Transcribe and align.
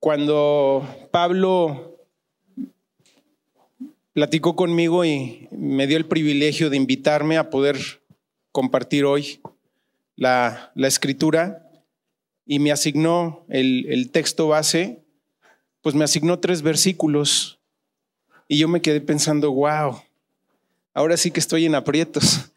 Cuando 0.00 0.88
Pablo 1.10 1.98
platicó 4.14 4.56
conmigo 4.56 5.04
y 5.04 5.46
me 5.50 5.86
dio 5.86 5.98
el 5.98 6.06
privilegio 6.06 6.70
de 6.70 6.78
invitarme 6.78 7.36
a 7.36 7.50
poder 7.50 7.76
compartir 8.50 9.04
hoy 9.04 9.42
la, 10.16 10.72
escritura 10.74 11.70
y 12.46 12.60
me 12.60 12.72
asignó 12.72 13.44
el, 13.50 13.84
el 13.90 14.10
texto 14.10 14.48
base, 14.48 15.04
pues 15.82 15.94
me 15.94 16.04
asignó 16.04 16.38
tres 16.38 16.62
versículos 16.62 17.60
y 18.48 18.56
yo 18.56 18.68
me 18.68 18.80
quedé 18.80 19.02
pensando, 19.02 19.52
wow, 19.52 20.00
ahora 20.94 21.18
sí 21.18 21.30
que 21.30 21.40
estoy 21.40 21.66
en 21.66 21.74
aprietos. 21.74 22.52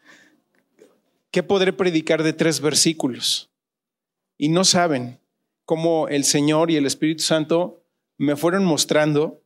¿Qué 1.30 1.42
podré 1.42 1.74
predicar 1.74 2.22
de 2.22 2.32
tres 2.32 2.62
versículos? 2.62 3.50
Y 4.38 4.48
no 4.48 4.64
saben 4.64 5.18
cómo 5.64 6.08
el 6.08 6.24
Señor 6.24 6.70
y 6.70 6.76
el 6.76 6.86
Espíritu 6.86 7.22
Santo 7.22 7.82
me 8.16 8.36
fueron 8.36 8.64
mostrando 8.64 9.42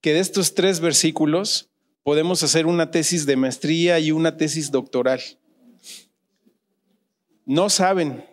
que 0.00 0.14
de 0.14 0.20
estos 0.20 0.54
tres 0.54 0.80
versículos 0.80 1.70
podemos 2.02 2.42
hacer 2.42 2.66
una 2.66 2.90
tesis 2.90 3.26
de 3.26 3.36
maestría 3.36 3.98
y 3.98 4.12
una 4.12 4.36
tesis 4.36 4.70
doctoral. 4.70 5.20
No 7.44 7.68
saben 7.68 8.24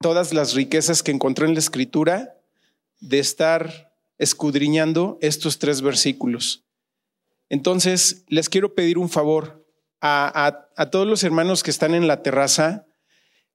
todas 0.00 0.32
las 0.32 0.54
riquezas 0.54 1.02
que 1.02 1.12
encontré 1.12 1.46
en 1.46 1.54
la 1.54 1.60
escritura 1.60 2.36
de 3.00 3.18
estar 3.18 3.92
escudriñando 4.18 5.18
estos 5.20 5.58
tres 5.58 5.82
versículos. 5.82 6.64
Entonces, 7.48 8.24
les 8.28 8.48
quiero 8.48 8.74
pedir 8.74 8.98
un 8.98 9.08
favor 9.08 9.66
a, 10.00 10.68
todos 10.90 11.06
los 11.06 11.24
hermanos 11.24 11.62
que 11.62 11.70
están 11.70 11.94
en 11.94 12.06
la 12.06 12.22
terraza. 12.22 12.86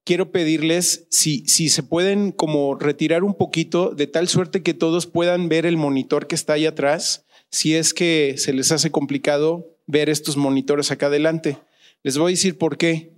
Quiero 0.06 0.32
pedirles 0.32 1.08
si, 1.10 1.46
si 1.48 1.68
se 1.68 1.84
pueden 1.84 2.32
como 2.32 2.76
retirar 2.76 3.24
un 3.24 3.34
poquito 3.34 3.90
de 3.90 4.08
tal 4.08 4.30
suerte 4.30 4.64
que 4.64 4.74
todos 4.74 5.08
puedan 5.08 5.50
ver 5.50 5.66
el 5.66 5.76
monitor 5.76 6.28
que 6.28 6.36
está 6.36 6.54
ahí 6.54 6.66
atrás 6.66 7.26
si 7.50 7.76
es 7.76 7.94
que 7.94 8.36
se 8.38 8.54
les 8.54 8.72
hace 8.72 8.92
complicado 8.92 9.78
ver 9.88 10.10
estos 10.10 10.38
monitores 10.38 10.92
acá 10.92 11.08
adelante. 11.08 11.58
Les 12.04 12.18
voy 12.18 12.32
a 12.32 12.36
decir 12.36 12.58
por 12.58 12.78
qué. 12.78 13.14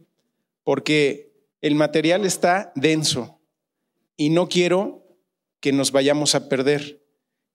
Porque 0.64 1.32
el 1.62 1.76
material 1.76 2.26
está 2.26 2.72
denso 2.76 3.40
y 4.16 4.30
no 4.30 4.48
quiero 4.48 5.06
que 5.60 5.72
nos 5.72 5.92
vayamos 5.92 6.36
a 6.36 6.50
perder. 6.50 7.04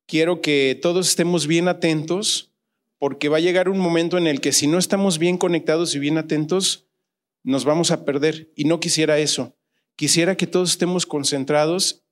Quiero 0.07 0.41
que 0.41 0.79
todos 0.81 1.09
estemos 1.09 1.47
bien 1.47 1.69
atentos 1.69 2.53
porque 2.99 3.29
va 3.29 3.37
a 3.39 3.41
llegar 3.41 3.69
un 3.69 3.79
momento 3.79 4.19
en 4.19 4.27
el 4.27 4.41
que 4.41 4.53
si 4.53 4.67
no 4.67 4.79
estamos 4.79 5.19
bien 5.19 5.39
conectados 5.39 5.95
y 5.95 5.99
bien 5.99 6.19
atentos, 6.19 6.89
nos 7.43 7.65
vamos 7.65 7.91
a 7.91 8.05
perder. 8.05 8.51
Y 8.57 8.65
no 8.65 8.81
quisiera 8.81 9.19
eso. 9.19 9.57
Quisiera 9.97 10.37
que 10.37 10.47
todos 10.47 10.71
estemos 10.71 11.07
concentrados 11.07 12.05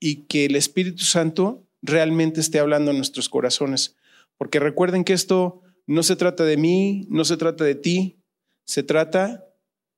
y 0.00 0.26
que 0.26 0.44
el 0.44 0.56
Espíritu 0.56 1.04
Santo 1.04 1.66
realmente 1.82 2.40
esté 2.40 2.58
hablando 2.58 2.90
en 2.90 2.96
nuestros 2.96 3.28
corazones. 3.28 3.96
Porque 4.36 4.60
recuerden 4.60 5.04
que 5.04 5.12
esto 5.12 5.62
no 5.86 6.02
se 6.02 6.16
trata 6.16 6.44
de 6.44 6.56
mí, 6.56 7.06
no 7.08 7.24
se 7.24 7.36
trata 7.36 7.64
de 7.64 7.74
ti, 7.74 8.18
se 8.64 8.82
trata 8.82 9.46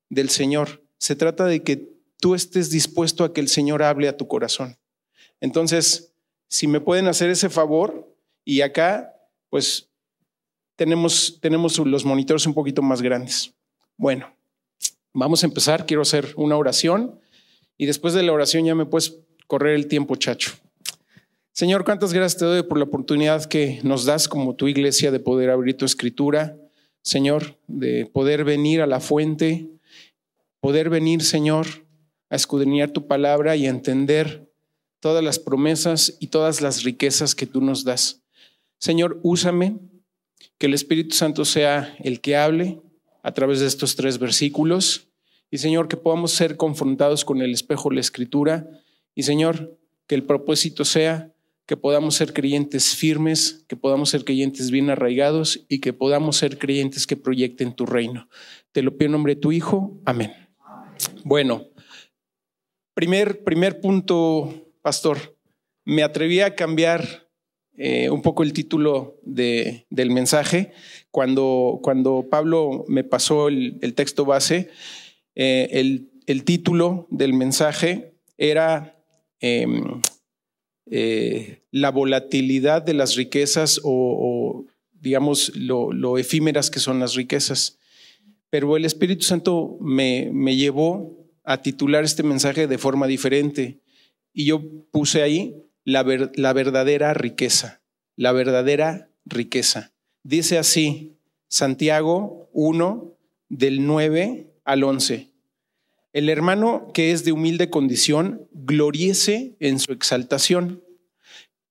del 0.08 0.30
Señor. 0.30 0.84
Se 0.98 1.16
trata 1.16 1.46
de 1.46 1.62
que 1.62 1.92
tú 2.18 2.34
estés 2.34 2.70
dispuesto 2.70 3.24
a 3.24 3.32
que 3.32 3.40
el 3.40 3.48
Señor 3.48 3.82
hable 3.82 4.08
a 4.08 4.16
tu 4.16 4.28
corazón. 4.28 4.78
Entonces, 5.40 6.12
si 6.48 6.66
me 6.66 6.80
pueden 6.80 7.06
hacer 7.08 7.30
ese 7.30 7.48
favor, 7.48 8.10
y 8.44 8.62
acá, 8.62 9.14
pues 9.48 9.90
tenemos, 10.76 11.38
tenemos 11.40 11.78
los 11.78 12.04
monitores 12.04 12.46
un 12.46 12.54
poquito 12.54 12.82
más 12.82 13.02
grandes. 13.02 13.54
Bueno, 13.96 14.34
vamos 15.12 15.42
a 15.42 15.46
empezar. 15.46 15.86
Quiero 15.86 16.02
hacer 16.02 16.32
una 16.36 16.56
oración 16.56 17.18
y 17.76 17.86
después 17.86 18.14
de 18.14 18.22
la 18.22 18.32
oración 18.32 18.64
ya 18.64 18.74
me 18.74 18.86
puedes 18.86 19.18
correr 19.46 19.74
el 19.74 19.86
tiempo, 19.86 20.16
chacho. 20.16 20.52
Señor, 21.52 21.84
cuántas 21.84 22.12
gracias 22.12 22.38
te 22.38 22.44
doy 22.44 22.62
por 22.62 22.78
la 22.78 22.84
oportunidad 22.84 23.44
que 23.44 23.80
nos 23.82 24.04
das 24.04 24.28
como 24.28 24.54
tu 24.54 24.68
iglesia 24.68 25.10
de 25.10 25.20
poder 25.20 25.50
abrir 25.50 25.76
tu 25.76 25.84
escritura, 25.84 26.56
Señor, 27.02 27.58
de 27.66 28.06
poder 28.06 28.44
venir 28.44 28.80
a 28.82 28.86
la 28.86 29.00
fuente, 29.00 29.68
poder 30.60 30.90
venir, 30.90 31.22
Señor, 31.22 31.66
a 32.28 32.36
escudriñar 32.36 32.90
tu 32.90 33.06
palabra 33.06 33.56
y 33.56 33.66
a 33.66 33.70
entender 33.70 34.48
todas 35.00 35.24
las 35.24 35.38
promesas 35.38 36.16
y 36.20 36.28
todas 36.28 36.60
las 36.60 36.84
riquezas 36.84 37.34
que 37.34 37.46
tú 37.46 37.60
nos 37.60 37.84
das. 37.84 38.22
Señor, 38.78 39.18
úsame, 39.22 39.78
que 40.58 40.66
el 40.66 40.74
Espíritu 40.74 41.16
Santo 41.16 41.44
sea 41.44 41.96
el 42.00 42.20
que 42.20 42.36
hable 42.36 42.80
a 43.22 43.32
través 43.32 43.60
de 43.60 43.66
estos 43.66 43.96
tres 43.96 44.18
versículos. 44.18 45.08
Y 45.50 45.58
Señor, 45.58 45.88
que 45.88 45.96
podamos 45.96 46.32
ser 46.32 46.56
confrontados 46.56 47.24
con 47.24 47.42
el 47.42 47.52
espejo 47.52 47.88
de 47.88 47.96
la 47.96 48.00
Escritura. 48.00 48.68
Y 49.14 49.24
Señor, 49.24 49.78
que 50.06 50.14
el 50.14 50.24
propósito 50.24 50.84
sea 50.84 51.32
que 51.66 51.76
podamos 51.76 52.16
ser 52.16 52.32
creyentes 52.32 52.96
firmes, 52.96 53.64
que 53.68 53.76
podamos 53.76 54.10
ser 54.10 54.24
creyentes 54.24 54.72
bien 54.72 54.90
arraigados 54.90 55.66
y 55.68 55.78
que 55.78 55.92
podamos 55.92 56.36
ser 56.36 56.58
creyentes 56.58 57.06
que 57.06 57.16
proyecten 57.16 57.74
tu 57.74 57.86
reino. 57.86 58.28
Te 58.72 58.82
lo 58.82 58.96
pido 58.96 59.06
en 59.06 59.12
nombre 59.12 59.36
de 59.36 59.40
tu 59.40 59.52
Hijo. 59.52 60.00
Amén. 60.04 60.32
Bueno, 61.22 61.68
primer, 62.92 63.44
primer 63.44 63.80
punto, 63.80 64.72
pastor. 64.82 65.38
Me 65.84 66.02
atreví 66.02 66.40
a 66.40 66.56
cambiar 66.56 67.28
eh, 67.76 68.10
un 68.10 68.20
poco 68.20 68.42
el 68.42 68.52
título 68.52 69.20
de, 69.22 69.86
del 69.90 70.10
mensaje. 70.10 70.72
Cuando, 71.10 71.80
cuando 71.82 72.26
Pablo 72.30 72.84
me 72.88 73.04
pasó 73.04 73.48
el, 73.48 73.94
texto 73.94 74.24
base, 74.24 74.70
eh, 75.34 75.68
el, 76.26 76.44
título 76.44 77.08
del 77.10 77.32
mensaje 77.32 78.14
era 78.38 78.96
em, 79.40 80.00
eh, 80.90 81.62
la 81.70 81.90
volatilidad 81.90 82.82
de 82.82 82.94
las 82.94 83.16
riquezas 83.16 83.80
o, 83.82 84.66
digamos, 84.92 85.52
lo, 85.56 86.18
efímeras 86.18 86.70
que 86.70 86.80
son 86.80 87.00
las 87.00 87.14
riquezas. 87.14 87.78
Pero 88.50 88.76
el 88.76 88.84
Espíritu 88.84 89.24
Santo 89.24 89.78
me, 89.80 90.30
me 90.32 90.56
llevó 90.56 91.20
a 91.44 91.62
titular 91.62 92.04
este 92.04 92.22
mensaje 92.22 92.66
de 92.66 92.78
forma 92.78 93.06
diferente. 93.06 93.80
Y 94.32 94.44
yo 94.46 94.62
puse 94.90 95.22
ahí 95.22 95.56
la, 95.84 96.04
la 96.34 96.52
verdadera 96.52 97.14
riqueza, 97.14 97.82
la 98.16 98.32
verdadera 98.32 99.10
riqueza. 99.24 99.92
Dice 100.22 100.58
así, 100.58 101.16
Santiago 101.48 102.50
1, 102.52 103.16
del 103.48 103.86
9 103.86 104.52
al 104.64 104.84
11. 104.84 105.30
El 106.12 106.28
hermano 106.28 106.90
que 106.92 107.12
es 107.12 107.24
de 107.24 107.32
humilde 107.32 107.70
condición, 107.70 108.46
gloriese 108.52 109.56
en 109.60 109.78
su 109.78 109.92
exaltación, 109.92 110.82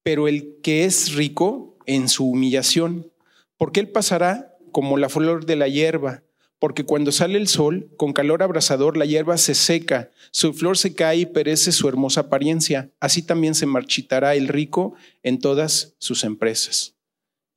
pero 0.01 0.27
el 0.27 0.57
que 0.63 0.85
es 0.85 1.13
rico 1.13 1.77
en 1.85 2.09
su 2.09 2.27
humillación, 2.27 3.11
porque 3.57 3.81
él 3.81 3.89
pasará 3.89 4.57
como 4.71 4.97
la 4.97 5.09
flor 5.09 5.45
de 5.45 5.55
la 5.55 5.67
hierba, 5.67 6.23
porque 6.57 6.85
cuando 6.85 7.11
sale 7.11 7.38
el 7.38 7.47
sol, 7.47 7.89
con 7.97 8.13
calor 8.13 8.41
abrasador, 8.41 8.97
la 8.97 9.05
hierba 9.05 9.38
se 9.38 9.53
seca, 9.53 10.09
su 10.31 10.53
flor 10.53 10.77
se 10.77 10.95
cae 10.95 11.17
y 11.17 11.25
perece 11.27 11.71
su 11.71 11.88
hermosa 11.88 12.21
apariencia. 12.21 12.89
Así 12.99 13.21
también 13.21 13.53
se 13.53 13.65
marchitará 13.65 14.35
el 14.35 14.47
rico 14.47 14.95
en 15.21 15.39
todas 15.39 15.95
sus 15.99 16.23
empresas. 16.23 16.98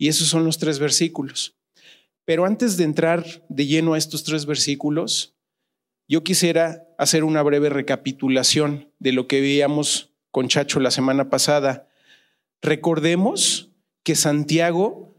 Y 0.02 0.08
esos 0.08 0.26
son 0.26 0.44
los 0.44 0.58
tres 0.58 0.80
versículos. 0.80 1.54
Pero 2.24 2.44
antes 2.44 2.76
de 2.76 2.82
entrar 2.82 3.24
de 3.48 3.66
lleno 3.66 3.94
a 3.94 3.98
estos 3.98 4.24
tres 4.24 4.46
versículos, 4.46 5.36
yo 6.08 6.24
quisiera 6.24 6.84
hacer 6.98 7.22
una 7.22 7.40
breve 7.40 7.68
recapitulación 7.68 8.90
de 8.98 9.12
lo 9.12 9.28
que 9.28 9.40
veíamos 9.40 10.12
con 10.32 10.48
Chacho 10.48 10.80
la 10.80 10.90
semana 10.90 11.30
pasada. 11.30 11.88
Recordemos 12.60 13.70
que 14.02 14.16
Santiago 14.16 15.14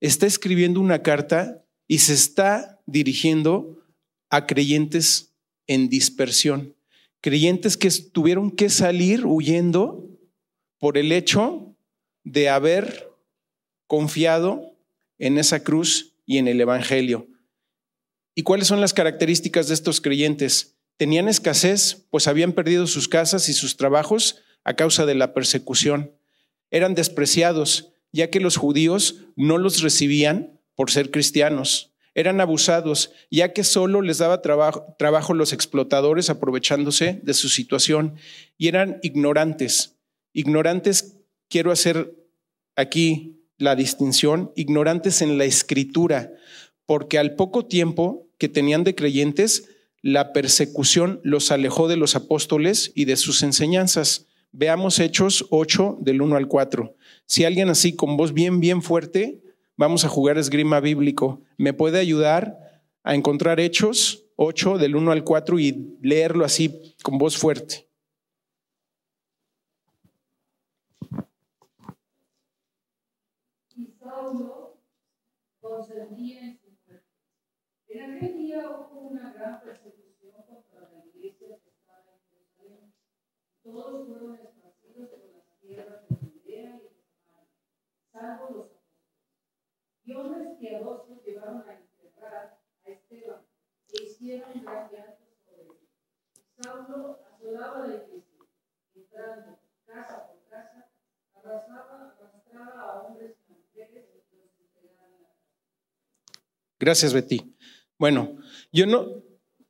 está 0.00 0.26
escribiendo 0.26 0.80
una 0.80 1.04
carta 1.04 1.64
y 1.86 1.98
se 1.98 2.14
está 2.14 2.80
dirigiendo 2.86 3.80
a 4.28 4.48
creyentes 4.48 5.36
en 5.68 5.88
dispersión, 5.88 6.74
creyentes 7.20 7.76
que 7.76 7.90
tuvieron 8.12 8.50
que 8.50 8.70
salir 8.70 9.24
huyendo 9.24 10.04
por 10.80 10.98
el 10.98 11.12
hecho 11.12 11.76
de 12.24 12.48
haber 12.48 13.09
confiado 13.90 14.78
en 15.18 15.36
esa 15.36 15.64
cruz 15.64 16.14
y 16.24 16.38
en 16.38 16.46
el 16.46 16.60
Evangelio. 16.60 17.26
¿Y 18.36 18.44
cuáles 18.44 18.68
son 18.68 18.80
las 18.80 18.94
características 18.94 19.66
de 19.66 19.74
estos 19.74 20.00
creyentes? 20.00 20.76
Tenían 20.96 21.26
escasez, 21.26 22.06
pues 22.08 22.28
habían 22.28 22.52
perdido 22.52 22.86
sus 22.86 23.08
casas 23.08 23.48
y 23.48 23.52
sus 23.52 23.76
trabajos 23.76 24.42
a 24.62 24.74
causa 24.74 25.06
de 25.06 25.16
la 25.16 25.34
persecución. 25.34 26.14
Eran 26.70 26.94
despreciados, 26.94 27.92
ya 28.12 28.30
que 28.30 28.38
los 28.38 28.56
judíos 28.56 29.24
no 29.34 29.58
los 29.58 29.82
recibían 29.82 30.60
por 30.76 30.92
ser 30.92 31.10
cristianos. 31.10 31.92
Eran 32.14 32.40
abusados, 32.40 33.10
ya 33.28 33.52
que 33.52 33.64
solo 33.64 34.02
les 34.02 34.18
daba 34.18 34.40
trabajo, 34.40 34.94
trabajo 35.00 35.34
los 35.34 35.52
explotadores 35.52 36.30
aprovechándose 36.30 37.18
de 37.24 37.34
su 37.34 37.48
situación. 37.48 38.14
Y 38.56 38.68
eran 38.68 39.00
ignorantes. 39.02 39.96
Ignorantes, 40.32 41.16
quiero 41.48 41.72
hacer 41.72 42.14
aquí 42.76 43.39
la 43.60 43.76
distinción, 43.76 44.52
ignorantes 44.56 45.20
en 45.20 45.36
la 45.38 45.44
escritura, 45.44 46.32
porque 46.86 47.18
al 47.18 47.36
poco 47.36 47.66
tiempo 47.66 48.26
que 48.38 48.48
tenían 48.48 48.84
de 48.84 48.94
creyentes, 48.94 49.68
la 50.02 50.32
persecución 50.32 51.20
los 51.24 51.52
alejó 51.52 51.86
de 51.86 51.98
los 51.98 52.16
apóstoles 52.16 52.90
y 52.94 53.04
de 53.04 53.16
sus 53.16 53.42
enseñanzas. 53.42 54.26
Veamos 54.50 54.98
Hechos 54.98 55.46
8 55.50 55.98
del 56.00 56.22
1 56.22 56.36
al 56.36 56.48
4. 56.48 56.96
Si 57.26 57.44
alguien 57.44 57.68
así 57.68 57.94
con 57.94 58.16
voz 58.16 58.32
bien, 58.32 58.60
bien 58.60 58.80
fuerte, 58.80 59.42
vamos 59.76 60.06
a 60.06 60.08
jugar 60.08 60.38
esgrima 60.38 60.80
bíblico. 60.80 61.42
¿Me 61.58 61.74
puede 61.74 61.98
ayudar 61.98 62.58
a 63.04 63.14
encontrar 63.14 63.60
Hechos 63.60 64.24
8 64.36 64.78
del 64.78 64.96
1 64.96 65.12
al 65.12 65.22
4 65.22 65.58
y 65.58 65.98
leerlo 66.00 66.46
así 66.46 66.96
con 67.02 67.18
voz 67.18 67.36
fuerte? 67.36 67.89
En 77.88 78.16
aquel 78.16 78.36
día 78.36 78.68
hubo 78.68 79.00
una 79.00 79.32
gran 79.32 79.62
persecución 79.62 80.42
contra 80.46 80.90
la 80.90 81.06
iglesia 81.06 81.58
que 81.58 81.70
estaba 81.70 82.04
en 82.12 82.20
Jerusalén. 82.28 82.92
Todos 83.62 84.06
fueron 84.06 84.38
esparcidos 84.38 85.08
por 85.08 85.24
las 85.30 85.58
tierras 85.58 86.06
de 86.06 86.16
Judea 86.16 86.76
y 86.76 86.82
de 86.82 87.02
Samaria, 87.02 87.56
salvo 88.12 88.50
los 88.50 88.66
apóstoles. 88.66 89.24
Y 90.04 90.12
hombres 90.12 90.58
piadosos 90.58 91.24
llevaron 91.24 91.66
a 91.66 91.72
enterrar 91.72 92.60
a 92.84 92.90
Esteban 92.90 93.46
e 93.88 94.02
hicieron 94.02 94.62
gran 94.62 94.90
llanto 94.90 95.24
sobre 95.46 95.62
él. 95.62 95.88
Saulo 96.60 97.20
asolaba 97.26 97.86
la 97.86 97.94
iglesia, 97.94 98.44
entrando 98.94 99.58
casa 99.86 100.26
por 100.26 100.44
casa, 100.44 100.90
arrasaba, 101.32 102.18
arrastraba 102.20 102.82
a 102.82 103.02
hombres 103.02 103.38
y 103.48 103.52
mujeres 103.52 104.10
y 104.30 104.36
los 104.36 104.60
entregaban 104.60 105.14
a 105.14 105.20
la 105.20 105.30
Gracias, 106.80 107.12
Betty. 107.12 107.54
Bueno, 107.98 108.38
yo 108.72 108.86
no, 108.86 109.06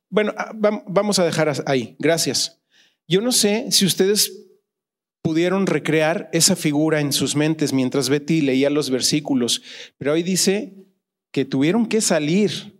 bueno, 0.09 0.33
ah, 0.37 0.53
vamos 0.87 1.19
a 1.19 1.25
dejar 1.25 1.51
ahí, 1.65 1.97
gracias. 1.99 2.61
Yo 3.07 3.19
no 3.19 3.33
sé 3.33 3.69
si 3.71 3.85
ustedes 3.85 4.47
pudieron 5.21 5.67
recrear 5.67 6.29
esa 6.31 6.55
figura 6.55 7.01
en 7.01 7.11
sus 7.11 7.35
mentes 7.35 7.73
mientras 7.73 8.07
Betty 8.07 8.41
leía 8.41 8.69
los 8.69 8.89
versículos, 8.89 9.61
pero 9.97 10.13
hoy 10.13 10.23
dice 10.23 10.73
que 11.31 11.43
tuvieron 11.43 11.85
que 11.85 11.99
salir. 11.99 12.79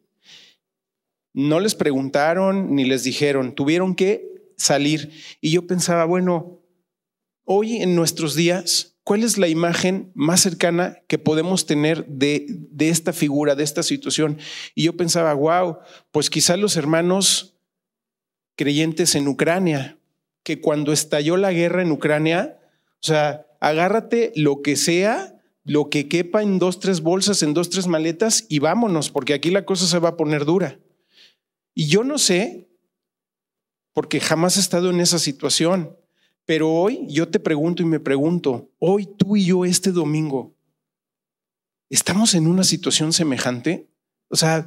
No 1.33 1.59
les 1.59 1.75
preguntaron 1.75 2.73
ni 2.73 2.85
les 2.85 3.03
dijeron, 3.03 3.53
tuvieron 3.53 3.95
que 3.95 4.53
salir. 4.57 5.11
Y 5.41 5.51
yo 5.51 5.67
pensaba, 5.67 6.05
bueno, 6.05 6.61
hoy 7.43 7.81
en 7.81 7.95
nuestros 7.95 8.35
días 8.35 8.90
¿Cuál 9.03 9.23
es 9.23 9.37
la 9.37 9.47
imagen 9.47 10.11
más 10.13 10.41
cercana 10.41 10.99
que 11.07 11.17
podemos 11.17 11.65
tener 11.65 12.05
de, 12.05 12.45
de, 12.47 12.89
esta 12.89 13.13
figura, 13.13 13.55
de 13.55 13.63
esta 13.63 13.81
situación? 13.81 14.37
Y 14.75 14.83
yo 14.83 14.95
pensaba, 14.95 15.33
wow, 15.33 15.79
pues 16.11 16.29
quizás 16.29 16.59
los 16.59 16.77
hermanos 16.77 17.55
creyentes 18.55 19.15
en 19.15 19.27
Ucrania, 19.27 19.97
que 20.43 20.61
cuando 20.61 20.91
estalló 20.91 21.35
la 21.37 21.51
guerra 21.51 21.81
en 21.81 21.91
Ucrania, 21.91 22.59
o 23.01 23.07
sea, 23.07 23.47
agárrate 23.59 24.31
lo 24.35 24.61
que 24.61 24.75
sea, 24.75 25.41
lo 25.63 25.89
que 25.89 26.07
quepa 26.07 26.41
en 26.41 26.59
dos, 26.59 26.79
tres 26.79 27.01
bolsas, 27.01 27.41
en 27.43 27.53
dos, 27.53 27.69
tres 27.69 27.87
maletas 27.87 28.45
y 28.49 28.59
vámonos, 28.59 29.09
porque 29.09 29.33
aquí 29.33 29.49
la 29.49 29.65
cosa 29.65 29.87
se 29.87 29.99
va 29.99 30.09
a 30.09 30.17
poner 30.17 30.45
dura. 30.45 30.79
Y 31.73 31.87
yo 31.87 32.03
no 32.03 32.17
sé, 32.17 32.69
porque 33.93 34.19
jamás 34.19 34.57
he 34.57 34.59
estado 34.59 34.89
en 34.89 34.99
esa 34.99 35.19
situación, 35.19 35.97
pero 36.51 36.69
hoy 36.69 37.05
yo 37.07 37.29
te 37.29 37.39
pregunto 37.39 37.81
y 37.81 37.85
me 37.85 38.01
pregunto, 38.01 38.69
hoy 38.77 39.05
tú 39.05 39.37
y 39.37 39.45
yo 39.45 39.63
este 39.63 39.93
domingo, 39.93 40.53
¿estamos 41.89 42.35
en 42.35 42.45
una 42.45 42.65
situación 42.65 43.13
semejante? 43.13 43.87
O 44.27 44.35
sea, 44.35 44.65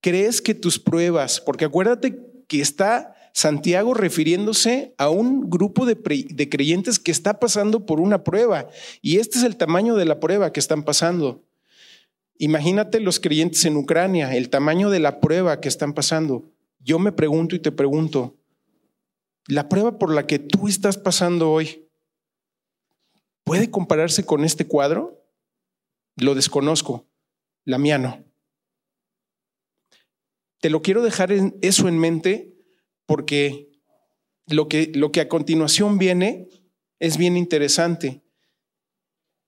¿crees 0.00 0.40
que 0.40 0.54
tus 0.54 0.78
pruebas, 0.78 1.42
porque 1.42 1.66
acuérdate 1.66 2.18
que 2.48 2.62
está 2.62 3.14
Santiago 3.34 3.92
refiriéndose 3.92 4.94
a 4.96 5.10
un 5.10 5.50
grupo 5.50 5.84
de, 5.84 5.96
de, 6.30 6.48
creyentes 6.48 6.98
que 6.98 7.10
está 7.10 7.38
pasando 7.38 7.84
por 7.84 8.00
una 8.00 8.24
prueba 8.24 8.68
y 9.02 9.18
este 9.18 9.36
es 9.36 9.44
el 9.44 9.58
tamaño 9.58 9.94
de 9.94 10.06
la 10.06 10.20
prueba 10.20 10.54
que 10.54 10.60
están 10.60 10.84
pasando. 10.84 11.44
Imagínate 12.38 12.98
los 12.98 13.20
creyentes 13.20 13.62
en 13.66 13.76
Ucrania, 13.76 14.34
el 14.34 14.48
tamaño 14.48 14.88
de 14.88 15.00
la 15.00 15.20
prueba 15.20 15.60
que 15.60 15.68
están 15.68 15.92
pasando. 15.92 16.48
Yo 16.80 16.98
me 16.98 17.12
pregunto 17.12 17.54
y 17.54 17.58
te 17.58 17.72
pregunto, 17.72 18.36
la 19.48 19.68
prueba 19.68 19.98
por 19.98 20.12
la 20.12 20.26
que 20.26 20.38
tú 20.38 20.68
estás 20.68 20.98
pasando 20.98 21.50
hoy 21.50 21.88
puede 23.44 23.70
compararse 23.70 24.24
con 24.24 24.44
este 24.44 24.66
cuadro? 24.66 25.24
Lo 26.16 26.34
desconozco, 26.34 27.06
la 27.64 27.78
mía 27.78 27.98
no. 27.98 28.24
Te 30.60 30.70
lo 30.70 30.82
quiero 30.82 31.02
dejar 31.02 31.30
en 31.30 31.56
eso 31.62 31.88
en 31.88 31.98
mente 31.98 32.54
porque 33.06 33.70
lo 34.46 34.68
que, 34.68 34.90
lo 34.94 35.12
que 35.12 35.20
a 35.20 35.28
continuación 35.28 35.98
viene 35.98 36.48
es 36.98 37.18
bien 37.18 37.36
interesante. 37.36 38.22